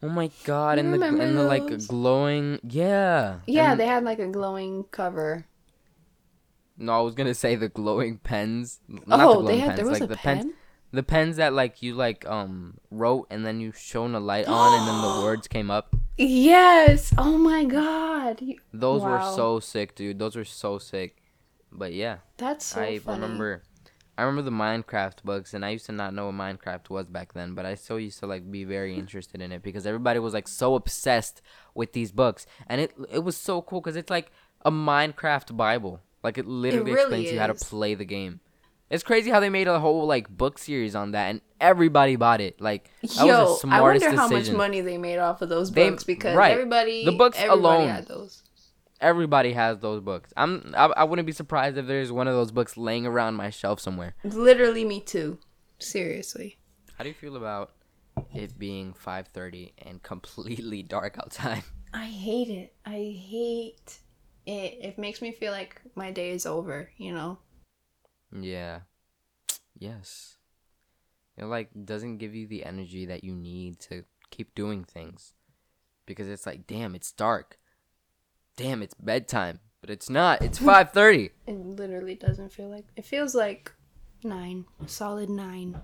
Oh 0.00 0.08
my 0.08 0.30
god, 0.44 0.78
You 0.78 0.84
and 0.84 1.02
the 1.02 1.06
and 1.06 1.36
the 1.36 1.42
like 1.42 1.86
glowing, 1.88 2.60
yeah. 2.62 3.40
Yeah, 3.46 3.72
And- 3.72 3.80
they 3.80 3.86
had 3.86 4.04
like 4.04 4.20
a 4.20 4.28
glowing 4.28 4.84
cover. 4.92 5.46
No, 6.76 6.92
I 6.92 7.00
was 7.00 7.16
going 7.16 7.26
to 7.26 7.34
say 7.34 7.56
the 7.56 7.68
glowing 7.68 8.18
pens. 8.18 8.78
Not 8.86 9.16
the 9.18 9.24
oh, 9.24 9.32
glowing 9.40 9.46
they 9.46 9.58
had 9.58 9.70
pens, 9.70 9.76
there 9.78 9.86
was 9.86 9.98
like 10.00 10.08
a 10.10 10.12
the 10.12 10.16
pen. 10.16 10.36
pens 10.38 10.52
the 10.90 11.02
pens 11.02 11.36
that 11.36 11.52
like 11.52 11.82
you 11.82 11.94
like 11.94 12.26
um 12.26 12.78
wrote 12.90 13.26
and 13.30 13.44
then 13.44 13.60
you 13.60 13.72
shone 13.72 14.14
a 14.14 14.20
light 14.20 14.46
on 14.46 14.78
and 14.78 14.88
then 14.88 15.02
the 15.02 15.20
words 15.24 15.46
came 15.48 15.70
up. 15.70 15.94
Yes. 16.16 17.12
Oh 17.18 17.36
my 17.36 17.64
god. 17.64 18.40
Those 18.72 19.02
were 19.02 19.20
so 19.34 19.60
sick, 19.60 19.94
dude. 19.94 20.18
Those 20.18 20.36
were 20.36 20.44
so 20.44 20.78
sick. 20.78 21.22
But 21.70 21.92
yeah, 21.92 22.18
That's 22.38 22.64
so 22.64 22.80
I 22.80 22.98
funny. 23.00 23.20
remember 23.20 23.62
I 24.18 24.22
remember 24.22 24.42
the 24.42 24.56
Minecraft 24.56 25.22
books 25.22 25.54
and 25.54 25.64
I 25.64 25.70
used 25.70 25.86
to 25.86 25.92
not 25.92 26.12
know 26.12 26.26
what 26.26 26.34
Minecraft 26.34 26.90
was 26.90 27.06
back 27.06 27.34
then, 27.34 27.54
but 27.54 27.64
I 27.64 27.76
still 27.76 28.00
used 28.00 28.18
to 28.18 28.26
like 28.26 28.50
be 28.50 28.64
very 28.64 28.94
hmm. 28.94 28.98
interested 28.98 29.40
in 29.40 29.52
it 29.52 29.62
because 29.62 29.86
everybody 29.86 30.18
was 30.18 30.34
like 30.34 30.48
so 30.48 30.74
obsessed 30.74 31.40
with 31.72 31.92
these 31.92 32.10
books. 32.10 32.44
And 32.66 32.80
it 32.80 32.92
it 33.12 33.20
was 33.20 33.36
so 33.36 33.62
cool 33.62 33.80
cuz 33.80 33.94
it's 33.94 34.10
like 34.10 34.32
a 34.64 34.72
Minecraft 34.72 35.56
Bible. 35.56 36.00
Like 36.24 36.36
it 36.36 36.46
literally 36.46 36.90
really 36.90 37.02
explains 37.02 37.32
you 37.32 37.38
how 37.38 37.46
to 37.46 37.54
play 37.54 37.94
the 37.94 38.04
game. 38.04 38.40
It's 38.90 39.04
crazy 39.04 39.30
how 39.30 39.38
they 39.38 39.50
made 39.50 39.68
a 39.68 39.78
whole 39.78 40.04
like 40.06 40.28
book 40.28 40.58
series 40.58 40.96
on 40.96 41.12
that 41.12 41.28
and 41.28 41.40
everybody 41.60 42.16
bought 42.16 42.40
it. 42.40 42.60
Like 42.60 42.90
that 43.02 43.24
Yo, 43.24 43.44
was 43.44 43.62
the 43.62 43.68
I 43.68 43.78
smartest 43.78 44.06
wonder 44.06 44.20
how 44.20 44.28
much 44.28 44.50
money 44.50 44.80
they 44.80 44.98
made 44.98 45.18
off 45.18 45.42
of 45.42 45.48
those 45.48 45.70
They- 45.70 45.90
books 45.90 46.02
because 46.02 46.34
right. 46.34 46.50
everybody, 46.50 47.04
The 47.04 47.12
books 47.12 47.38
everybody 47.38 47.60
alone. 47.60 47.88
had 47.88 48.08
those. 48.08 48.42
Everybody 49.00 49.52
has 49.52 49.78
those 49.78 50.00
books. 50.00 50.32
I'm 50.36 50.74
I, 50.76 50.86
I 50.86 51.04
wouldn't 51.04 51.26
be 51.26 51.32
surprised 51.32 51.76
if 51.76 51.86
there's 51.86 52.10
one 52.10 52.26
of 52.26 52.34
those 52.34 52.50
books 52.50 52.76
laying 52.76 53.06
around 53.06 53.34
my 53.34 53.50
shelf 53.50 53.80
somewhere. 53.80 54.14
Literally, 54.24 54.84
me 54.84 55.00
too. 55.00 55.38
Seriously. 55.78 56.58
How 56.96 57.04
do 57.04 57.10
you 57.10 57.14
feel 57.14 57.36
about 57.36 57.72
it 58.34 58.58
being 58.58 58.92
5:30 58.92 59.72
and 59.86 60.02
completely 60.02 60.82
dark 60.96 61.16
outside? 61.18 61.62
I 61.94 62.06
hate 62.06 62.48
it. 62.48 62.74
I 62.84 63.16
hate 63.16 63.98
it. 64.46 64.78
It 64.80 64.98
makes 64.98 65.22
me 65.22 65.32
feel 65.32 65.52
like 65.52 65.80
my 65.94 66.10
day 66.10 66.30
is 66.30 66.44
over. 66.44 66.90
You 66.96 67.12
know. 67.12 67.38
Yeah. 68.32 68.80
Yes. 69.78 70.38
It 71.36 71.44
like 71.44 71.70
doesn't 71.84 72.18
give 72.18 72.34
you 72.34 72.48
the 72.48 72.64
energy 72.64 73.06
that 73.06 73.22
you 73.22 73.32
need 73.32 73.78
to 73.80 74.04
keep 74.30 74.54
doing 74.54 74.84
things. 74.84 75.34
Because 76.04 76.26
it's 76.26 76.46
like, 76.46 76.66
damn, 76.66 76.94
it's 76.94 77.12
dark. 77.12 77.58
Damn, 78.58 78.82
it's 78.82 78.94
bedtime. 78.94 79.60
But 79.80 79.90
it's 79.90 80.10
not. 80.10 80.42
It's 80.42 80.58
5:30. 80.58 81.30
It 81.46 81.52
literally 81.56 82.16
doesn't 82.16 82.52
feel 82.52 82.68
like. 82.68 82.84
It 82.96 83.04
feels 83.04 83.34
like 83.34 83.72
nine, 84.24 84.64
solid 84.86 85.30
nine. 85.30 85.80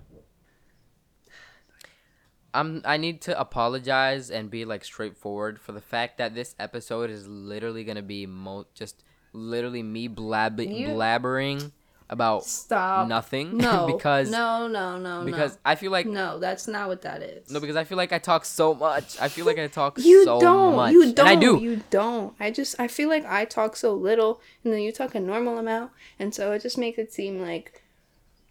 I'm 2.53 2.81
I 2.85 2.97
need 2.97 3.21
to 3.23 3.39
apologize 3.39 4.29
and 4.29 4.49
be 4.51 4.65
like 4.65 4.83
straightforward 4.83 5.59
for 5.59 5.71
the 5.71 5.81
fact 5.81 6.17
that 6.19 6.35
this 6.35 6.55
episode 6.59 7.09
is 7.09 7.27
literally 7.27 7.83
going 7.83 7.97
to 7.97 8.01
be 8.03 8.25
mo- 8.25 8.67
just 8.73 9.03
literally 9.33 9.83
me 9.83 10.07
blab- 10.07 10.59
You- 10.59 10.89
blabbering 10.89 11.71
about 12.09 12.45
Stop. 12.45 13.07
nothing 13.07 13.57
No. 13.57 13.87
because 13.95 14.29
no, 14.29 14.67
no, 14.67 14.97
no, 14.99 15.23
because 15.25 15.57
I 15.65 15.75
feel 15.75 15.91
like 15.91 16.05
no. 16.05 16.33
No, 16.33 16.39
that's 16.39 16.67
not 16.67 16.87
what 16.87 17.01
that 17.01 17.21
is. 17.23 17.49
No, 17.49 17.59
because 17.59 17.75
I 17.75 17.83
feel 17.83 17.97
like 17.97 18.13
I 18.13 18.19
talk 18.19 18.45
so 18.45 18.73
much. 18.75 19.19
I 19.19 19.27
feel 19.27 19.45
like 19.45 19.57
I 19.57 19.67
talk 19.67 19.97
You 20.01 20.23
so 20.23 20.39
don't. 20.39 20.75
much. 20.75 20.91
You 20.93 21.13
don't. 21.13 21.27
And 21.27 21.29
I 21.29 21.35
do. 21.35 21.57
You 21.59 21.81
don't. 21.89 22.33
I 22.39 22.51
just 22.51 22.79
I 22.79 22.87
feel 22.87 23.09
like 23.09 23.25
I 23.25 23.45
talk 23.45 23.75
so 23.75 23.93
little 23.93 24.39
and 24.63 24.71
then 24.71 24.81
you 24.81 24.91
talk 24.91 25.15
a 25.15 25.19
normal 25.19 25.57
amount 25.57 25.91
and 26.19 26.33
so 26.33 26.51
it 26.51 26.61
just 26.61 26.77
makes 26.77 26.97
it 26.99 27.11
seem 27.11 27.41
like 27.41 27.81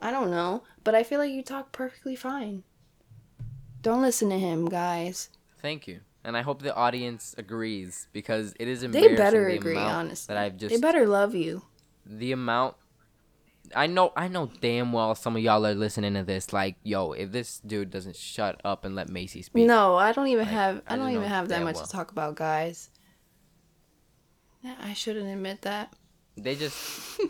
I 0.02 0.10
don't 0.10 0.30
know, 0.30 0.62
but 0.82 0.94
I 0.94 1.02
feel 1.02 1.18
like 1.20 1.30
you 1.30 1.42
talk 1.42 1.70
perfectly 1.72 2.16
fine. 2.16 2.64
Don't 3.82 4.02
listen 4.02 4.30
to 4.30 4.38
him, 4.38 4.66
guys. 4.68 5.28
Thank 5.60 5.86
you. 5.86 6.00
And 6.24 6.36
I 6.36 6.42
hope 6.42 6.62
the 6.62 6.74
audience 6.74 7.34
agrees 7.38 8.08
because 8.12 8.54
it 8.58 8.66
is 8.66 8.82
embarrassing. 8.82 9.12
They 9.12 9.16
better 9.16 9.48
the 9.50 9.56
agree, 9.56 9.76
honestly. 9.76 10.34
that 10.34 10.42
I've 10.42 10.56
just 10.56 10.74
They 10.74 10.80
better 10.80 11.06
love 11.06 11.34
you. 11.34 11.62
the 12.06 12.32
amount 12.32 12.76
I 13.76 13.86
know 13.86 14.12
I 14.16 14.28
know 14.28 14.50
damn 14.60 14.92
well 14.92 15.14
some 15.14 15.36
of 15.36 15.42
y'all 15.42 15.66
are 15.66 15.74
listening 15.74 16.14
to 16.14 16.22
this 16.22 16.52
like, 16.52 16.76
yo, 16.82 17.12
if 17.12 17.32
this 17.32 17.58
dude 17.60 17.90
doesn't 17.90 18.16
shut 18.16 18.60
up 18.64 18.84
and 18.84 18.94
let 18.94 19.08
Maecee 19.08 19.44
speak. 19.44 19.66
No, 19.66 19.96
I 19.96 20.12
don't 20.12 20.28
even 20.28 20.44
Like, 20.44 20.52
have 20.54 20.82
I 20.86 20.94
I 20.94 20.96
don't 20.96 21.10
even 21.10 21.24
have 21.28 21.48
that 21.48 21.62
much 21.62 21.76
well. 21.76 21.84
to 21.86 21.90
talk 21.90 22.10
about, 22.12 22.36
guys. 22.36 22.90
I 24.80 24.94
shouldn't 24.94 25.28
admit 25.28 25.62
that. 25.62 25.94
They 26.36 26.54
just 26.54 27.20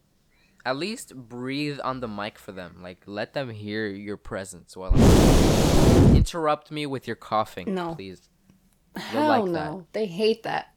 at 0.64 0.76
least 0.76 1.14
breathe 1.14 1.78
on 1.84 2.00
the 2.00 2.08
mic 2.08 2.38
for 2.38 2.52
them. 2.52 2.78
Like 2.82 3.02
let 3.06 3.34
them 3.34 3.50
hear 3.50 3.86
your 3.88 4.16
presence 4.16 4.76
while 4.76 4.92
I'm 4.94 6.16
interrupt 6.16 6.70
me 6.70 6.86
with 6.86 7.06
your 7.06 7.16
coughing, 7.16 7.74
No. 7.74 7.94
please. 7.94 8.28
Hell 8.96 9.28
like 9.28 9.44
no. 9.44 9.52
that. 9.52 9.92
They 9.92 10.06
hate 10.06 10.42
that. 10.44 10.74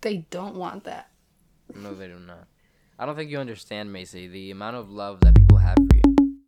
They 0.00 0.18
don't 0.30 0.56
want 0.56 0.84
that. 0.84 1.10
No, 1.74 1.94
they 1.94 2.06
do 2.08 2.18
not. 2.18 2.46
I 2.98 3.04
don't 3.04 3.14
think 3.14 3.30
you 3.30 3.38
understand, 3.38 3.90
Maecee, 3.90 4.30
the 4.30 4.50
amount 4.50 4.76
of 4.76 4.90
love 4.90 5.20
that 5.20 5.34
people 5.34 5.58
have 5.58 5.76
for 5.76 5.96
you. 5.96 6.38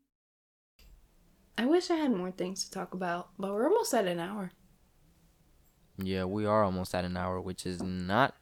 I 1.59 1.67
wish 1.67 1.91
I 1.91 1.97
had 1.97 2.11
more 2.11 2.31
things 2.31 2.65
to 2.65 2.71
talk 2.71 2.95
about, 2.95 3.31
but 3.39 3.53
we're 3.53 3.69
almost 3.69 3.93
at 3.93 4.07
an 4.07 4.19
hour. 4.19 4.53
Yeah, 5.99 6.25
we 6.25 6.47
are 6.47 6.65
almost 6.65 6.95
at 6.95 7.05
an 7.05 7.17
hour, 7.17 7.41
which 7.41 7.67
is 7.67 7.83
not 7.83 8.35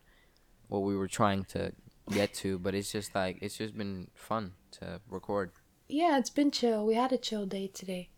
what 0.69 0.81
we 0.81 0.97
were 0.97 1.09
trying 1.09 1.45
to 1.47 1.73
get 2.13 2.33
to, 2.35 2.59
but 2.59 2.75
it's 2.75 2.93
just 2.93 3.15
like 3.15 3.39
it's 3.41 3.57
just 3.57 3.77
been 3.77 4.09
fun 4.15 4.53
to 4.73 5.01
record. 5.09 5.51
Yeah, 5.89 6.19
it's 6.19 6.31
been 6.31 6.51
chill. 6.51 6.87
We 6.87 6.95
had 6.95 7.13
a 7.13 7.19
chill 7.19 7.47
day 7.47 7.67
today. 7.67 8.11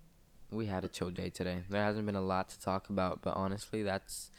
We 0.50 0.66
had 0.66 0.84
a 0.84 0.88
chill 0.88 1.10
day 1.10 1.30
today. 1.30 1.62
There 1.68 1.82
hasn't 1.82 2.04
been 2.04 2.16
a 2.16 2.20
lot 2.20 2.48
to 2.50 2.60
talk 2.60 2.90
about, 2.90 3.22
but 3.22 3.36
honestly, 3.36 3.82
that's 3.82 4.30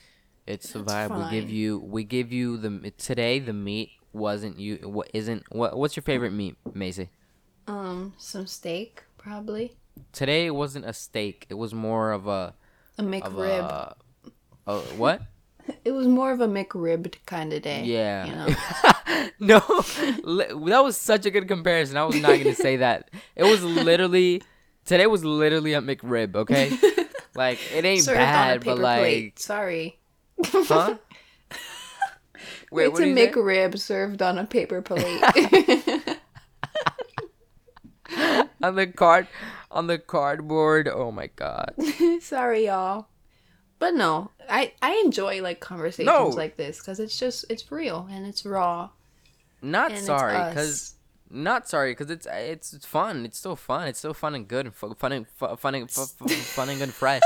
it's 0.46 0.74
the 0.74 0.84
vibe. 0.84 1.18
We 1.18 1.40
give 1.40 1.50
you 1.50 1.80
we 1.80 2.04
give 2.04 2.32
you 2.32 2.58
the 2.58 2.92
today 2.92 3.40
the 3.40 3.54
meat 3.54 3.92
wasn't 4.14 4.60
you 4.60 4.78
what 4.84 5.10
isn't 5.14 5.44
what 5.52 5.78
what's 5.78 5.96
your 5.96 6.04
favorite 6.04 6.32
meat, 6.32 6.56
Maecee? 6.74 7.10
Um, 7.68 8.14
some 8.18 8.48
steak 8.48 9.04
probably. 9.18 9.76
Today 10.12 10.46
it 10.48 10.56
wasn't 10.56 10.86
a 10.86 10.94
steak. 10.94 11.46
It 11.50 11.56
was 11.56 11.74
more 11.74 12.12
of 12.12 12.28
a 12.28 12.54
A 12.98 13.04
McRib. 13.04 13.64
a, 13.64 13.96
a 14.68 14.80
what? 14.98 15.22
It 15.86 15.92
was 15.92 16.08
more 16.08 16.32
of 16.32 16.42
a 16.42 16.48
McRibbed 16.48 17.18
kind 17.28 17.54
of 17.54 17.62
day. 17.62 17.84
Yeah. 17.84 18.26
You 18.26 18.36
know. 18.36 19.30
no, 19.40 19.60
that 20.66 20.82
was 20.84 20.98
such 20.98 21.28
a 21.28 21.30
good 21.30 21.48
comparison. 21.48 21.96
I 21.96 22.06
was 22.06 22.20
not 22.20 22.40
gonna 22.40 22.56
say 22.56 22.78
that. 22.78 23.12
It 23.36 23.44
was 23.44 23.64
literally 23.64 24.42
today 24.86 25.06
was 25.06 25.24
literally 25.24 25.74
a 25.74 25.82
McRib. 25.82 26.36
Okay, 26.36 26.76
like 27.36 27.60
it 27.72 27.86
ain't 27.86 28.04
Served 28.04 28.18
bad, 28.18 28.66
but 28.66 28.80
like, 28.80 29.00
plate. 29.00 29.40
Sorry. 29.40 30.00
huh? 30.44 30.98
Wait, 32.72 32.88
it's 32.88 33.00
a? 33.00 33.04
McRib 33.04 33.78
served 33.80 34.22
on 34.22 34.38
a 34.38 34.46
paper 34.46 34.82
plate. 34.82 35.22
on 38.62 38.76
the 38.76 38.88
card, 38.88 39.28
on 39.72 39.88
the 39.88 39.98
cardboard. 39.98 40.88
Oh 40.88 41.12
my 41.12 41.28
god. 41.36 41.74
Sorry, 42.22 42.66
y'all. 42.66 43.08
But 43.78 43.94
no, 43.94 44.32
I 44.50 44.74
I 44.82 45.02
enjoy 45.06 45.42
like 45.42 45.60
conversations 45.62 46.08
No. 46.08 46.28
like 46.28 46.58
this 46.58 46.80
because 46.80 47.00
it's 47.00 47.18
just 47.18 47.46
it's 47.50 47.72
real 47.72 48.08
and 48.12 48.26
it's 48.26 48.46
raw. 48.46 48.90
Not 49.62 49.92
And 49.92 50.02
sorry, 50.02 50.54
cause 50.54 50.96
not 51.30 51.70
sorry, 51.70 51.94
cause 51.96 52.10
it's 52.10 52.28
it's 52.30 52.74
it's 52.74 52.86
fun. 52.86 53.26
It's 53.26 53.38
still 53.38 53.56
fun. 53.56 53.88
It's 53.88 54.00
still 54.00 54.14
fun 54.14 54.36
and 54.36 54.48
good 54.48 54.66
and 54.66 54.76
fu- 54.76 54.94
fun 54.96 55.12
and 55.14 55.28
fun 55.28 55.76
and 55.76 55.90
fu- 55.90 56.06
fu- 56.06 56.28
fun 56.28 56.70
and 56.70 56.78
good 56.80 56.86
and 56.90 56.94
fresh. 56.94 57.22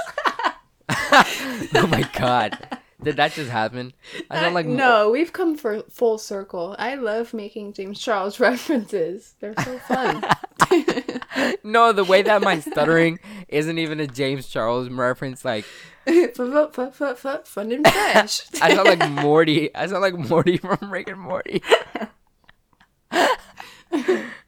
oh 0.90 1.88
my 1.90 2.08
god, 2.14 2.73
did 3.04 3.18
that 3.18 3.34
just 3.34 3.50
happen? 3.52 3.94
I 4.30 4.40
sound 4.42 4.56
like 4.56 4.66
no, 4.66 5.10
we've 5.12 5.34
come 5.34 5.56
for 5.56 5.84
full 5.90 6.18
circle. 6.18 6.76
I 6.80 6.96
love 6.96 7.34
making 7.34 7.74
James 7.74 8.00
Charles 8.00 8.40
references. 8.40 9.36
They're 9.40 9.54
so 9.64 9.78
fun. 9.80 10.24
no, 11.64 11.92
the 11.94 12.04
way 12.04 12.22
that 12.22 12.42
my 12.42 12.60
stuttering 12.60 13.20
isn't 13.48 13.78
even 13.78 14.00
a 14.00 14.08
James 14.08 14.48
Charles 14.48 14.90
reference. 14.90 15.44
Like 15.46 15.66
Fu- 16.06 16.34
fu- 16.36 16.70
fu- 16.92 17.14
fu- 17.16 17.38
Fun 17.44 17.72
and 17.72 17.88
fresh. 17.88 18.42
I 18.62 18.76
sound 18.76 18.88
like 19.00 19.10
Morty. 19.10 19.74
I 19.76 19.86
sound 19.88 20.02
like 20.02 20.16
Morty 20.16 20.58
from 20.58 20.92
Rick 20.92 21.08
and 21.10 21.20
Morty. 21.20 21.62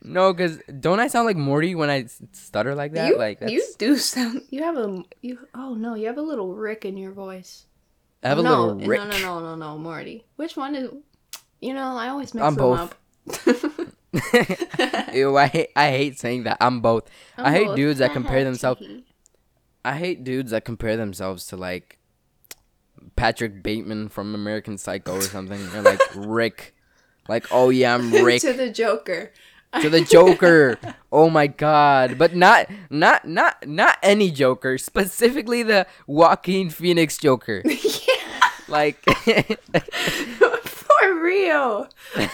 no, 0.01 0.33
cause 0.33 0.59
don't 0.79 0.99
I 0.99 1.07
sound 1.07 1.25
like 1.27 1.37
Morty 1.37 1.75
when 1.75 1.89
I 1.89 2.07
stutter 2.33 2.75
like 2.75 2.93
that? 2.93 3.07
you, 3.09 3.17
like 3.17 3.39
that's, 3.39 3.51
you 3.51 3.63
do 3.77 3.97
sound. 3.97 4.41
You 4.49 4.63
have 4.63 4.75
a 4.77 5.03
you. 5.21 5.39
Oh 5.53 5.75
no, 5.75 5.95
you 5.95 6.07
have 6.07 6.17
a 6.17 6.21
little 6.21 6.53
Rick 6.55 6.83
in 6.85 6.97
your 6.97 7.11
voice. 7.11 7.65
I 8.25 8.29
have 8.29 8.39
a 8.39 8.43
no, 8.43 8.65
little 8.65 8.87
Rick. 8.87 8.99
No, 9.01 9.07
no, 9.07 9.17
no, 9.19 9.39
no, 9.39 9.55
no, 9.55 9.77
Morty. 9.77 10.25
Which 10.35 10.57
one 10.57 10.73
is? 10.73 10.89
You 11.61 11.75
know, 11.75 11.95
I 11.95 12.09
always 12.09 12.33
mix 12.33 12.43
I'm 12.43 12.55
them 12.55 12.63
both. 12.63 12.79
up. 12.79 13.93
Ew, 15.13 15.37
I 15.37 15.45
hate 15.47 15.69
I 15.75 15.89
hate 15.91 16.17
saying 16.19 16.43
that. 16.43 16.57
I'm 16.59 16.81
both. 16.81 17.07
I 17.37 17.43
I'm 17.43 17.53
hate 17.53 17.67
both. 17.67 17.75
dudes 17.75 17.99
that 17.99 18.13
compare 18.13 18.43
themselves. 18.43 18.81
I 19.83 19.97
hate 19.97 20.23
dudes 20.23 20.49
that 20.51 20.65
compare 20.65 20.97
themselves 20.97 21.45
to 21.47 21.57
like 21.57 21.99
Patrick 23.15 23.61
Bateman 23.61 24.09
from 24.09 24.33
American 24.33 24.79
Psycho 24.79 25.17
or 25.17 25.21
something, 25.21 25.61
or 25.75 25.81
like 25.83 26.01
Rick. 26.15 26.75
Like, 27.27 27.45
oh 27.51 27.69
yeah, 27.69 27.93
I'm 27.93 28.11
Rick 28.11 28.41
to 28.41 28.53
the 28.53 28.71
Joker. 28.71 29.31
to 29.81 29.89
the 29.89 30.01
Joker. 30.01 30.79
Oh 31.11 31.29
my 31.29 31.45
god! 31.47 32.17
But 32.17 32.35
not 32.35 32.67
not 32.89 33.27
not 33.27 33.67
not 33.67 33.97
any 34.01 34.31
Joker. 34.31 34.77
Specifically 34.77 35.61
the 35.61 35.85
Joaquin 36.07 36.69
Phoenix 36.69 37.17
Joker. 37.17 37.61
yeah, 37.65 38.14
Like, 38.67 39.03
for 40.63 41.21
real. 41.21 41.87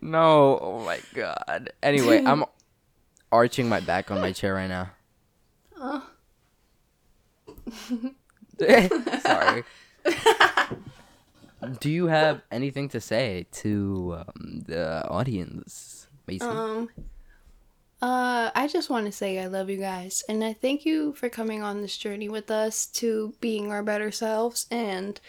no. 0.00 0.58
Oh 0.60 0.82
my 0.84 1.00
god. 1.14 1.72
Anyway, 1.82 2.22
I'm 2.24 2.44
arching 3.32 3.68
my 3.68 3.80
back 3.80 4.10
on 4.10 4.20
my 4.20 4.32
chair 4.32 4.54
right 4.54 4.68
now. 4.68 4.90
Oh. 5.76 6.06
Sorry. 9.22 9.64
Do 11.80 11.90
you 11.90 12.06
have 12.06 12.42
anything 12.52 12.88
to 12.90 13.00
say 13.00 13.46
to 13.52 14.18
um, 14.18 14.62
the 14.66 15.06
audience, 15.08 16.06
Mason? 16.26 16.48
Um. 16.48 16.88
Uh, 18.00 18.50
I 18.54 18.68
just 18.68 18.90
want 18.90 19.06
to 19.06 19.12
say 19.12 19.40
I 19.40 19.46
love 19.46 19.68
you 19.68 19.76
guys, 19.78 20.22
and 20.28 20.44
I 20.44 20.52
thank 20.52 20.84
you 20.86 21.12
for 21.14 21.28
coming 21.28 21.62
on 21.62 21.82
this 21.82 21.96
journey 21.96 22.28
with 22.28 22.50
us 22.50 22.86
to 22.86 23.34
being 23.40 23.72
our 23.72 23.82
better 23.82 24.10
selves 24.12 24.66
and 24.70 25.20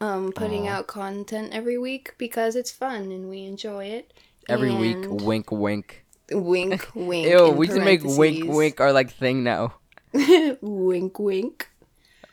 um 0.00 0.32
putting 0.32 0.66
Aw. 0.68 0.72
out 0.72 0.86
content 0.86 1.52
every 1.52 1.78
week 1.78 2.14
because 2.18 2.56
it's 2.56 2.70
fun 2.72 3.12
and 3.12 3.28
we 3.28 3.44
enjoy 3.44 3.84
it. 3.86 4.12
Every 4.48 4.72
week, 4.72 5.04
wink, 5.08 5.52
wink. 5.52 6.04
wink, 6.30 6.88
wink. 6.94 7.26
Ew, 7.28 7.46
in 7.50 7.56
we 7.56 7.66
should 7.68 7.82
make 7.82 8.02
wink, 8.02 8.16
parentheses. 8.16 8.56
wink 8.56 8.80
our 8.80 8.92
like 8.92 9.10
thing 9.12 9.44
now. 9.44 9.74
wink, 10.60 11.18
wink. 11.18 11.68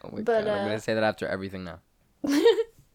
Oh 0.04 0.10
my 0.12 0.22
But, 0.22 0.46
god, 0.46 0.48
I'm 0.48 0.62
uh, 0.62 0.66
gonna 0.66 0.80
say 0.80 0.94
that 0.94 1.04
after 1.04 1.28
everything 1.28 1.64
now. 1.66 1.80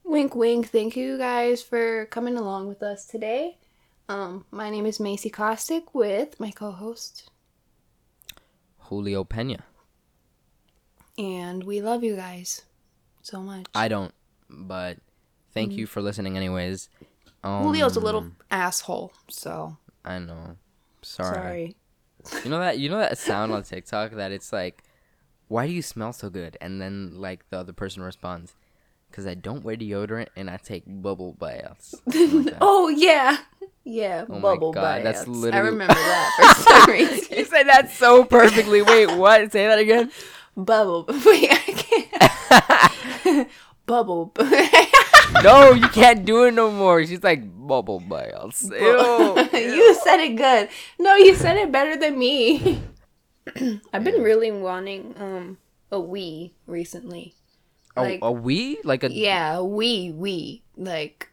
Wink, 0.04 0.34
wink. 0.36 0.68
Thank 0.70 0.96
you 0.96 1.18
guys 1.18 1.62
for 1.62 2.06
coming 2.06 2.36
along 2.36 2.68
with 2.68 2.82
us 2.82 3.06
today. 3.06 3.58
Um, 4.08 4.44
my 4.50 4.70
name 4.70 4.86
is 4.86 4.98
Maecee 4.98 5.32
Caustic 5.32 5.92
with 5.94 6.38
my 6.38 6.50
co-host, 6.52 7.28
Julio 8.78 9.24
Pena. 9.24 9.64
and 11.18 11.64
we 11.64 11.80
love 11.80 12.04
you 12.04 12.14
guys 12.14 12.62
so 13.22 13.40
much. 13.40 13.66
I 13.74 13.88
don't, 13.88 14.14
but 14.48 14.98
thank 15.52 15.72
you 15.72 15.86
for 15.86 16.00
listening, 16.00 16.36
anyways. 16.36 16.88
Um, 17.42 17.64
Julio's 17.64 17.96
a 17.96 18.00
little 18.00 18.30
asshole, 18.50 19.12
so 19.28 19.76
I 20.04 20.20
know. 20.20 20.56
Sorry. 21.02 21.74
sorry. 22.24 22.42
You 22.44 22.50
know 22.50 22.58
that 22.60 22.78
you 22.78 22.88
know 22.88 22.98
that 22.98 23.18
sound 23.18 23.52
on 23.52 23.64
TikTok 23.64 24.12
that 24.12 24.30
it's 24.30 24.52
like, 24.52 24.84
"Why 25.48 25.66
do 25.66 25.72
you 25.72 25.82
smell 25.82 26.12
so 26.12 26.30
good?" 26.30 26.56
And 26.60 26.80
then 26.80 27.12
like 27.16 27.48
the 27.50 27.58
other 27.58 27.72
person 27.72 28.02
responds, 28.04 28.54
"Cause 29.10 29.26
I 29.26 29.34
don't 29.34 29.64
wear 29.64 29.76
deodorant 29.76 30.28
and 30.36 30.48
I 30.48 30.58
take 30.58 30.84
bubble 30.86 31.32
baths." 31.32 31.94
Something 32.08 32.44
like 32.44 32.44
that. 32.52 32.58
Oh 32.60 32.88
yeah, 32.88 33.38
yeah. 33.86 34.24
Oh 34.28 34.34
my 34.34 34.40
bubble 34.40 34.72
God, 34.72 35.04
that's 35.04 35.24
baths. 35.24 35.46
I 35.52 35.58
remember 35.58 35.94
that 35.94 36.30
for 36.36 36.62
some 36.70 36.90
reason. 36.90 37.38
you 37.38 37.44
said 37.44 37.68
that 37.68 37.90
so 37.92 38.24
perfectly. 38.24 38.82
Wait, 38.82 39.06
what? 39.16 39.52
Say 39.52 39.66
that 39.66 39.78
again. 39.78 40.10
Bubble. 40.56 41.04
Wait, 41.24 41.48
I 41.50 42.08
can't. 43.22 43.48
Bubble. 43.86 44.32
no, 45.44 45.72
you 45.72 45.88
can't 45.88 46.24
do 46.24 46.44
it 46.44 46.54
no 46.54 46.72
more. 46.72 47.06
She's 47.06 47.22
like 47.22 47.46
bubble 47.46 48.00
baths. 48.00 48.68
Ew. 48.68 49.48
you 49.54 49.94
said 50.02 50.18
it 50.18 50.34
good. 50.34 50.68
No, 50.98 51.14
you 51.14 51.36
said 51.36 51.56
it 51.56 51.70
better 51.70 51.96
than 51.96 52.18
me. 52.18 52.82
I've 53.92 54.02
been 54.02 54.22
really 54.22 54.50
wanting 54.50 55.14
um 55.16 55.58
a 55.92 55.98
Wii 55.98 56.50
recently. 56.66 57.34
Like 57.94 58.20
a, 58.20 58.26
a 58.26 58.32
we 58.32 58.78
like 58.82 59.04
a 59.04 59.12
yeah, 59.12 59.58
a 59.58 59.62
Wii 59.62 60.12
Wii 60.18 60.62
like 60.76 61.30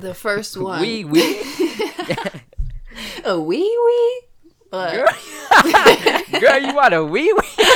the 0.00 0.14
first 0.14 0.56
one. 0.60 0.80
we 0.80 1.04
we. 1.04 1.20
a 3.24 3.34
Wii 3.36 3.68
Wii. 3.86 4.18
But 4.70 4.92
Girl, 4.94 5.06
girl, 6.40 6.58
you 6.60 6.74
want 6.74 6.92
a 6.92 7.02
wee 7.04 7.32
wee? 7.32 7.66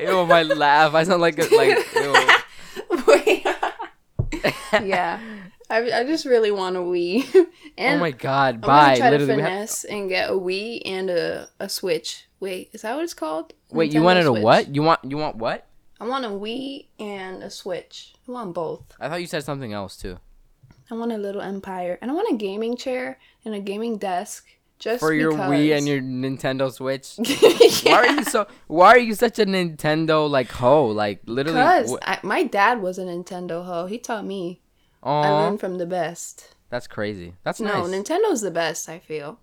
Ew, 0.00 0.26
my 0.26 0.42
laugh. 0.42 0.94
I 0.94 1.04
sound 1.04 1.22
like 1.22 1.38
a, 1.38 1.46
like. 1.56 1.78
Yeah, 4.84 5.20
I, 5.70 5.92
I 6.00 6.04
just 6.04 6.24
really 6.24 6.50
want 6.50 6.76
a 6.76 6.80
Wii. 6.80 7.46
Oh 7.78 7.96
my 7.98 8.10
god! 8.10 8.56
I'm 8.56 8.60
Bye. 8.60 8.84
gonna 8.84 8.96
try 8.98 9.10
Literally, 9.10 9.26
to 9.32 9.36
we 9.36 9.42
have- 9.42 9.50
finesse 9.50 9.84
and 9.84 10.08
get 10.08 10.30
a 10.30 10.32
Wii 10.34 10.82
and 10.84 11.10
a, 11.10 11.48
a 11.60 11.68
Switch. 11.68 12.26
Wait, 12.40 12.70
is 12.72 12.82
that 12.82 12.94
what 12.94 13.04
it's 13.04 13.14
called? 13.14 13.52
Wait, 13.70 13.92
you 13.92 14.00
Nintendo 14.00 14.04
wanted 14.04 14.26
a 14.26 14.32
what? 14.32 14.74
You 14.74 14.82
want 14.82 15.00
you 15.04 15.16
want 15.16 15.36
what? 15.36 15.66
I 16.00 16.06
want 16.06 16.24
a 16.24 16.28
Wii 16.28 16.86
and 16.98 17.42
a 17.42 17.50
Switch. 17.50 18.14
I 18.32 18.34
want 18.44 18.54
both. 18.54 18.82
I 18.98 19.08
thought 19.08 19.20
you 19.20 19.26
said 19.26 19.44
something 19.44 19.72
else 19.72 19.96
too. 19.96 20.18
I 20.90 20.94
want 20.94 21.12
a 21.12 21.18
little 21.18 21.40
Empire, 21.42 21.98
and 22.00 22.10
I 22.10 22.14
want 22.14 22.32
a 22.32 22.36
gaming 22.36 22.76
chair 22.76 23.18
and 23.44 23.54
a 23.54 23.60
gaming 23.60 23.98
desk. 23.98 24.46
Just 24.78 25.00
For 25.00 25.12
your 25.12 25.30
because. 25.32 25.50
Wii 25.50 25.76
and 25.76 25.86
your 25.86 26.00
Nintendo 26.00 26.72
Switch. 26.72 27.14
yeah. 27.84 27.92
Why 27.92 27.98
are 28.08 28.12
you 28.14 28.24
so? 28.24 28.46
Why 28.66 28.88
are 28.94 28.98
you 28.98 29.14
such 29.14 29.38
a 29.38 29.44
Nintendo 29.46 30.28
like 30.28 30.50
hoe? 30.50 30.86
Like 30.86 31.20
literally. 31.26 31.60
Because 31.60 31.96
wh- 32.02 32.24
my 32.24 32.42
dad 32.44 32.82
was 32.82 32.98
a 32.98 33.04
Nintendo 33.04 33.64
hoe. 33.64 33.86
He 33.86 33.98
taught 33.98 34.24
me. 34.24 34.60
I 35.02 35.28
Oh, 35.28 35.36
learned 35.44 35.60
from 35.60 35.78
the 35.78 35.86
best. 35.86 36.54
that's 36.70 36.86
crazy. 36.88 37.34
That's 37.44 37.60
No, 37.60 37.86
nice. 37.86 37.90
Nintendo's 37.94 38.40
the 38.40 38.50
best. 38.50 38.88
I 38.88 38.98
feel. 38.98 39.38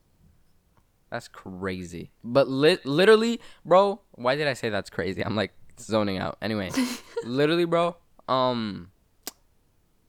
That's 1.10 1.28
crazy. 1.28 2.12
But 2.24 2.48
lit 2.48 2.86
literally, 2.86 3.40
bro, 3.66 4.02
why 4.12 4.36
did 4.36 4.48
I 4.48 4.54
say 4.54 4.70
that's 4.70 4.90
crazy? 4.90 5.24
I'm 5.24 5.36
like 5.36 5.54
zoning 5.80 6.18
out. 6.18 6.38
Anyway, 6.42 6.70
literally, 7.24 7.66
bro, 7.66 7.96
um 8.30 8.92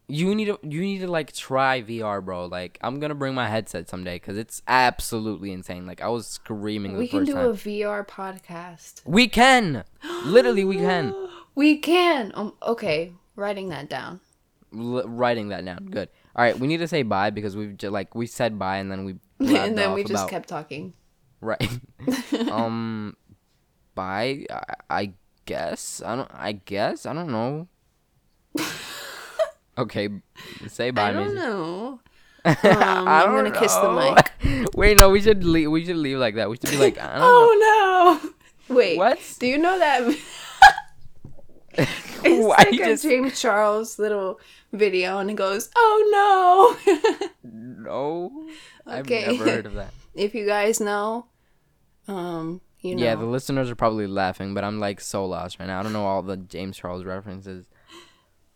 you 0.08 0.34
need 0.34 0.46
to 0.46 0.58
you 0.62 0.80
need 0.80 0.98
to 0.98 1.06
like 1.08 1.32
try 1.32 1.82
VR, 1.82 2.24
bro. 2.24 2.46
Like 2.46 2.78
I'm 2.82 2.98
going 2.98 3.10
to 3.10 3.14
bring 3.14 3.32
my 3.34 3.48
headset 3.48 3.88
someday 3.88 4.18
cuz 4.18 4.36
it's 4.36 4.60
absolutely 4.66 5.52
insane. 5.52 5.86
Like 5.86 6.00
I 6.02 6.08
was 6.08 6.26
screaming 6.26 6.94
the 6.94 6.98
We 6.98 7.06
can 7.08 7.24
do 7.24 7.34
time. 7.34 7.46
a 7.46 7.52
VR 7.52 8.04
podcast. 8.06 9.02
we 9.06 9.28
can. 9.28 9.84
Literally, 10.24 10.64
we 10.64 10.76
can. 10.76 11.14
We 11.56 11.78
can. 11.78 12.30
Um, 12.34 12.54
okay, 12.62 13.12
writing 13.34 13.68
that 13.70 13.90
down. 13.90 14.20
L- 14.72 15.02
writing 15.06 15.48
that 15.48 15.64
down. 15.64 15.88
Good. 15.90 16.08
All 16.36 16.44
right, 16.44 16.56
we 16.58 16.68
need 16.68 16.78
to 16.78 16.86
say 16.88 17.02
bye 17.02 17.30
because 17.30 17.56
we've 17.56 17.76
just 17.76 17.92
like 17.92 18.14
we 18.14 18.26
said 18.26 18.56
bye 18.58 18.76
and 18.78 18.90
then 18.90 19.04
we 19.04 19.16
and 19.40 19.76
then 19.76 19.92
we 19.92 20.02
just 20.02 20.12
about- 20.24 20.30
kept 20.30 20.48
talking. 20.48 20.94
Right. 21.40 21.68
um 22.50 23.16
bye 23.94 24.46
I, 24.50 24.62
I 24.88 25.12
guess. 25.44 26.00
I 26.06 26.16
don't 26.16 26.30
I 26.32 26.52
guess. 26.52 27.04
I 27.04 27.12
don't 27.12 27.30
know. 27.30 27.66
okay, 29.78 30.08
say 30.68 30.90
bye, 30.90 31.10
I 31.10 31.12
don't 31.12 31.28
Maecee. 31.30 31.34
know. 31.34 32.00
I 32.44 32.52
Um, 32.64 33.08
I'm 33.08 33.26
don't 33.26 33.44
gonna 33.44 33.58
kiss 33.60 33.74
the 33.74 33.92
mic. 33.92 34.68
Wait, 34.74 34.98
no, 34.98 35.10
we 35.10 35.20
should 35.20 35.44
leave 35.44 35.70
we 35.70 35.84
should 35.84 35.96
leave 35.96 36.18
like 36.18 36.36
that. 36.36 36.48
We 36.48 36.56
should 36.56 36.70
be 36.70 36.78
like, 36.78 36.98
I 36.98 37.18
don't 37.18 37.20
know. 37.20 37.28
Oh 37.28 38.20
no! 38.68 38.74
Wait. 38.74 38.96
What? 38.96 39.18
Do 39.38 39.46
you 39.46 39.58
know 39.58 39.78
that? 39.78 40.16
it's 41.76 42.46
Why 42.46 42.56
like 42.58 42.72
a 42.72 42.76
just 42.76 43.02
James 43.02 43.40
Charles 43.40 43.98
little 43.98 44.40
video, 44.72 45.18
and 45.18 45.30
it 45.30 45.34
goes, 45.34 45.68
"Oh 45.76 46.76
no!" 46.84 47.00
No. 47.42 48.46
Okay. 48.86 49.24
I've 49.26 49.38
never 49.38 49.50
heard 49.50 49.66
of 49.66 49.74
that. 49.74 49.92
if 50.14 50.34
you 50.34 50.46
guys 50.46 50.80
know, 50.80 51.26
um, 52.08 52.60
you 52.80 52.96
know. 52.96 53.02
Yeah, 53.04 53.14
the 53.14 53.24
listeners 53.26 53.70
are 53.70 53.76
probably 53.76 54.06
laughing, 54.06 54.54
but 54.54 54.64
I'm 54.64 54.80
like 54.80 55.00
so 55.00 55.24
lost 55.26 55.58
right 55.60 55.66
now. 55.66 55.80
I 55.80 55.82
don't 55.82 55.92
know 55.92 56.06
all 56.06 56.22
the 56.22 56.36
James 56.36 56.76
Charles 56.76 57.04
references. 57.04 57.66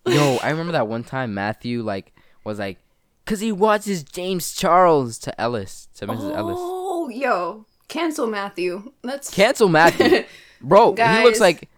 Yo, 0.07 0.39
I 0.43 0.51
remember 0.51 0.73
that 0.73 0.87
one 0.89 1.03
time 1.05 1.35
Matthew 1.35 1.83
like 1.83 2.13
was 2.45 2.59
like, 2.59 2.79
"Cause 3.27 3.41
he 3.41 3.53
watches 3.53 4.03
James 4.03 4.53
Charles" 4.55 5.19
to 5.21 5.41
Ellis 5.41 5.89
to 5.97 6.07
Mrs. 6.07 6.37
Ellis. 6.37 6.57
Oh, 6.59 7.09
yo, 7.09 7.67
cancel 7.89 8.27
Matthew. 8.27 8.93
Let's 9.03 9.31
Cancel 9.33 9.69
Matthew, 9.69 10.25
bro. 10.61 10.95
He 10.95 11.23
looks 11.25 11.41
like 11.41 11.69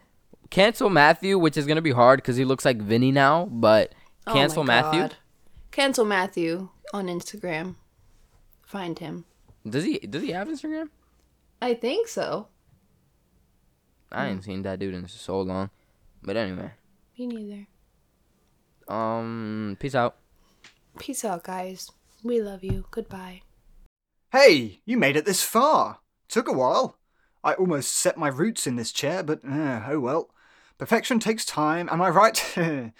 cancel 0.51 0.91
Matthew, 0.91 1.39
which 1.39 1.57
is 1.57 1.67
gonna 1.67 1.83
be 1.83 1.93
hard 1.93 2.19
because 2.19 2.37
he 2.37 2.45
looks 2.45 2.65
like 2.65 2.79
Vinny 2.79 3.13
now. 3.13 3.47
But 3.47 3.93
Oh 4.27 4.33
cancel 4.33 4.65
my 4.65 4.81
Matthew. 4.83 5.01
God. 5.03 5.17
Cancel 5.71 6.05
Matthew 6.05 6.71
on 6.93 7.07
Instagram. 7.07 7.77
Find 8.63 8.99
him. 8.99 9.25
Does 9.69 9.85
he? 9.85 9.99
Does 9.99 10.23
he 10.23 10.31
have 10.33 10.49
Instagram? 10.49 10.89
I 11.63 11.75
think 11.75 12.09
so. 12.09 12.49
I 14.11 14.29
ain't 14.29 14.45
seen 14.45 14.63
that 14.63 14.79
dude 14.79 14.95
in 14.95 15.07
so 15.09 15.41
long. 15.41 15.71
But 16.23 16.37
anyway, 16.37 16.73
Me 17.19 17.27
neither. 17.27 17.67
Um, 18.89 19.77
peace 19.81 19.95
out. 19.95 20.17
Peace 20.99 21.25
out, 21.25 21.45
guys. 21.45 21.91
We 22.23 22.41
love 22.41 22.65
you. 22.65 22.87
Goodbye. 22.91 23.43
Hey, 24.33 24.81
you 24.85 24.97
made 24.97 25.17
it 25.17 25.25
this 25.25 25.43
far. 25.43 26.01
Took 26.29 26.49
a 26.49 26.53
while. 26.53 26.99
I 27.45 27.55
almost 27.55 27.93
set 27.95 28.17
my 28.19 28.29
roots 28.29 28.67
in 28.67 28.77
this 28.77 28.93
chair, 28.93 29.23
but 29.23 29.41
uh, 29.45 29.83
oh 29.89 30.01
well. 30.01 30.31
Perfection 30.79 31.19
takes 31.21 31.45
time, 31.45 31.89
am 31.91 32.03
I 32.03 32.11
right? 32.11 32.45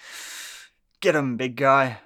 Get 1.01 1.17
'em, 1.17 1.37
big 1.37 1.57
guy. 1.57 1.99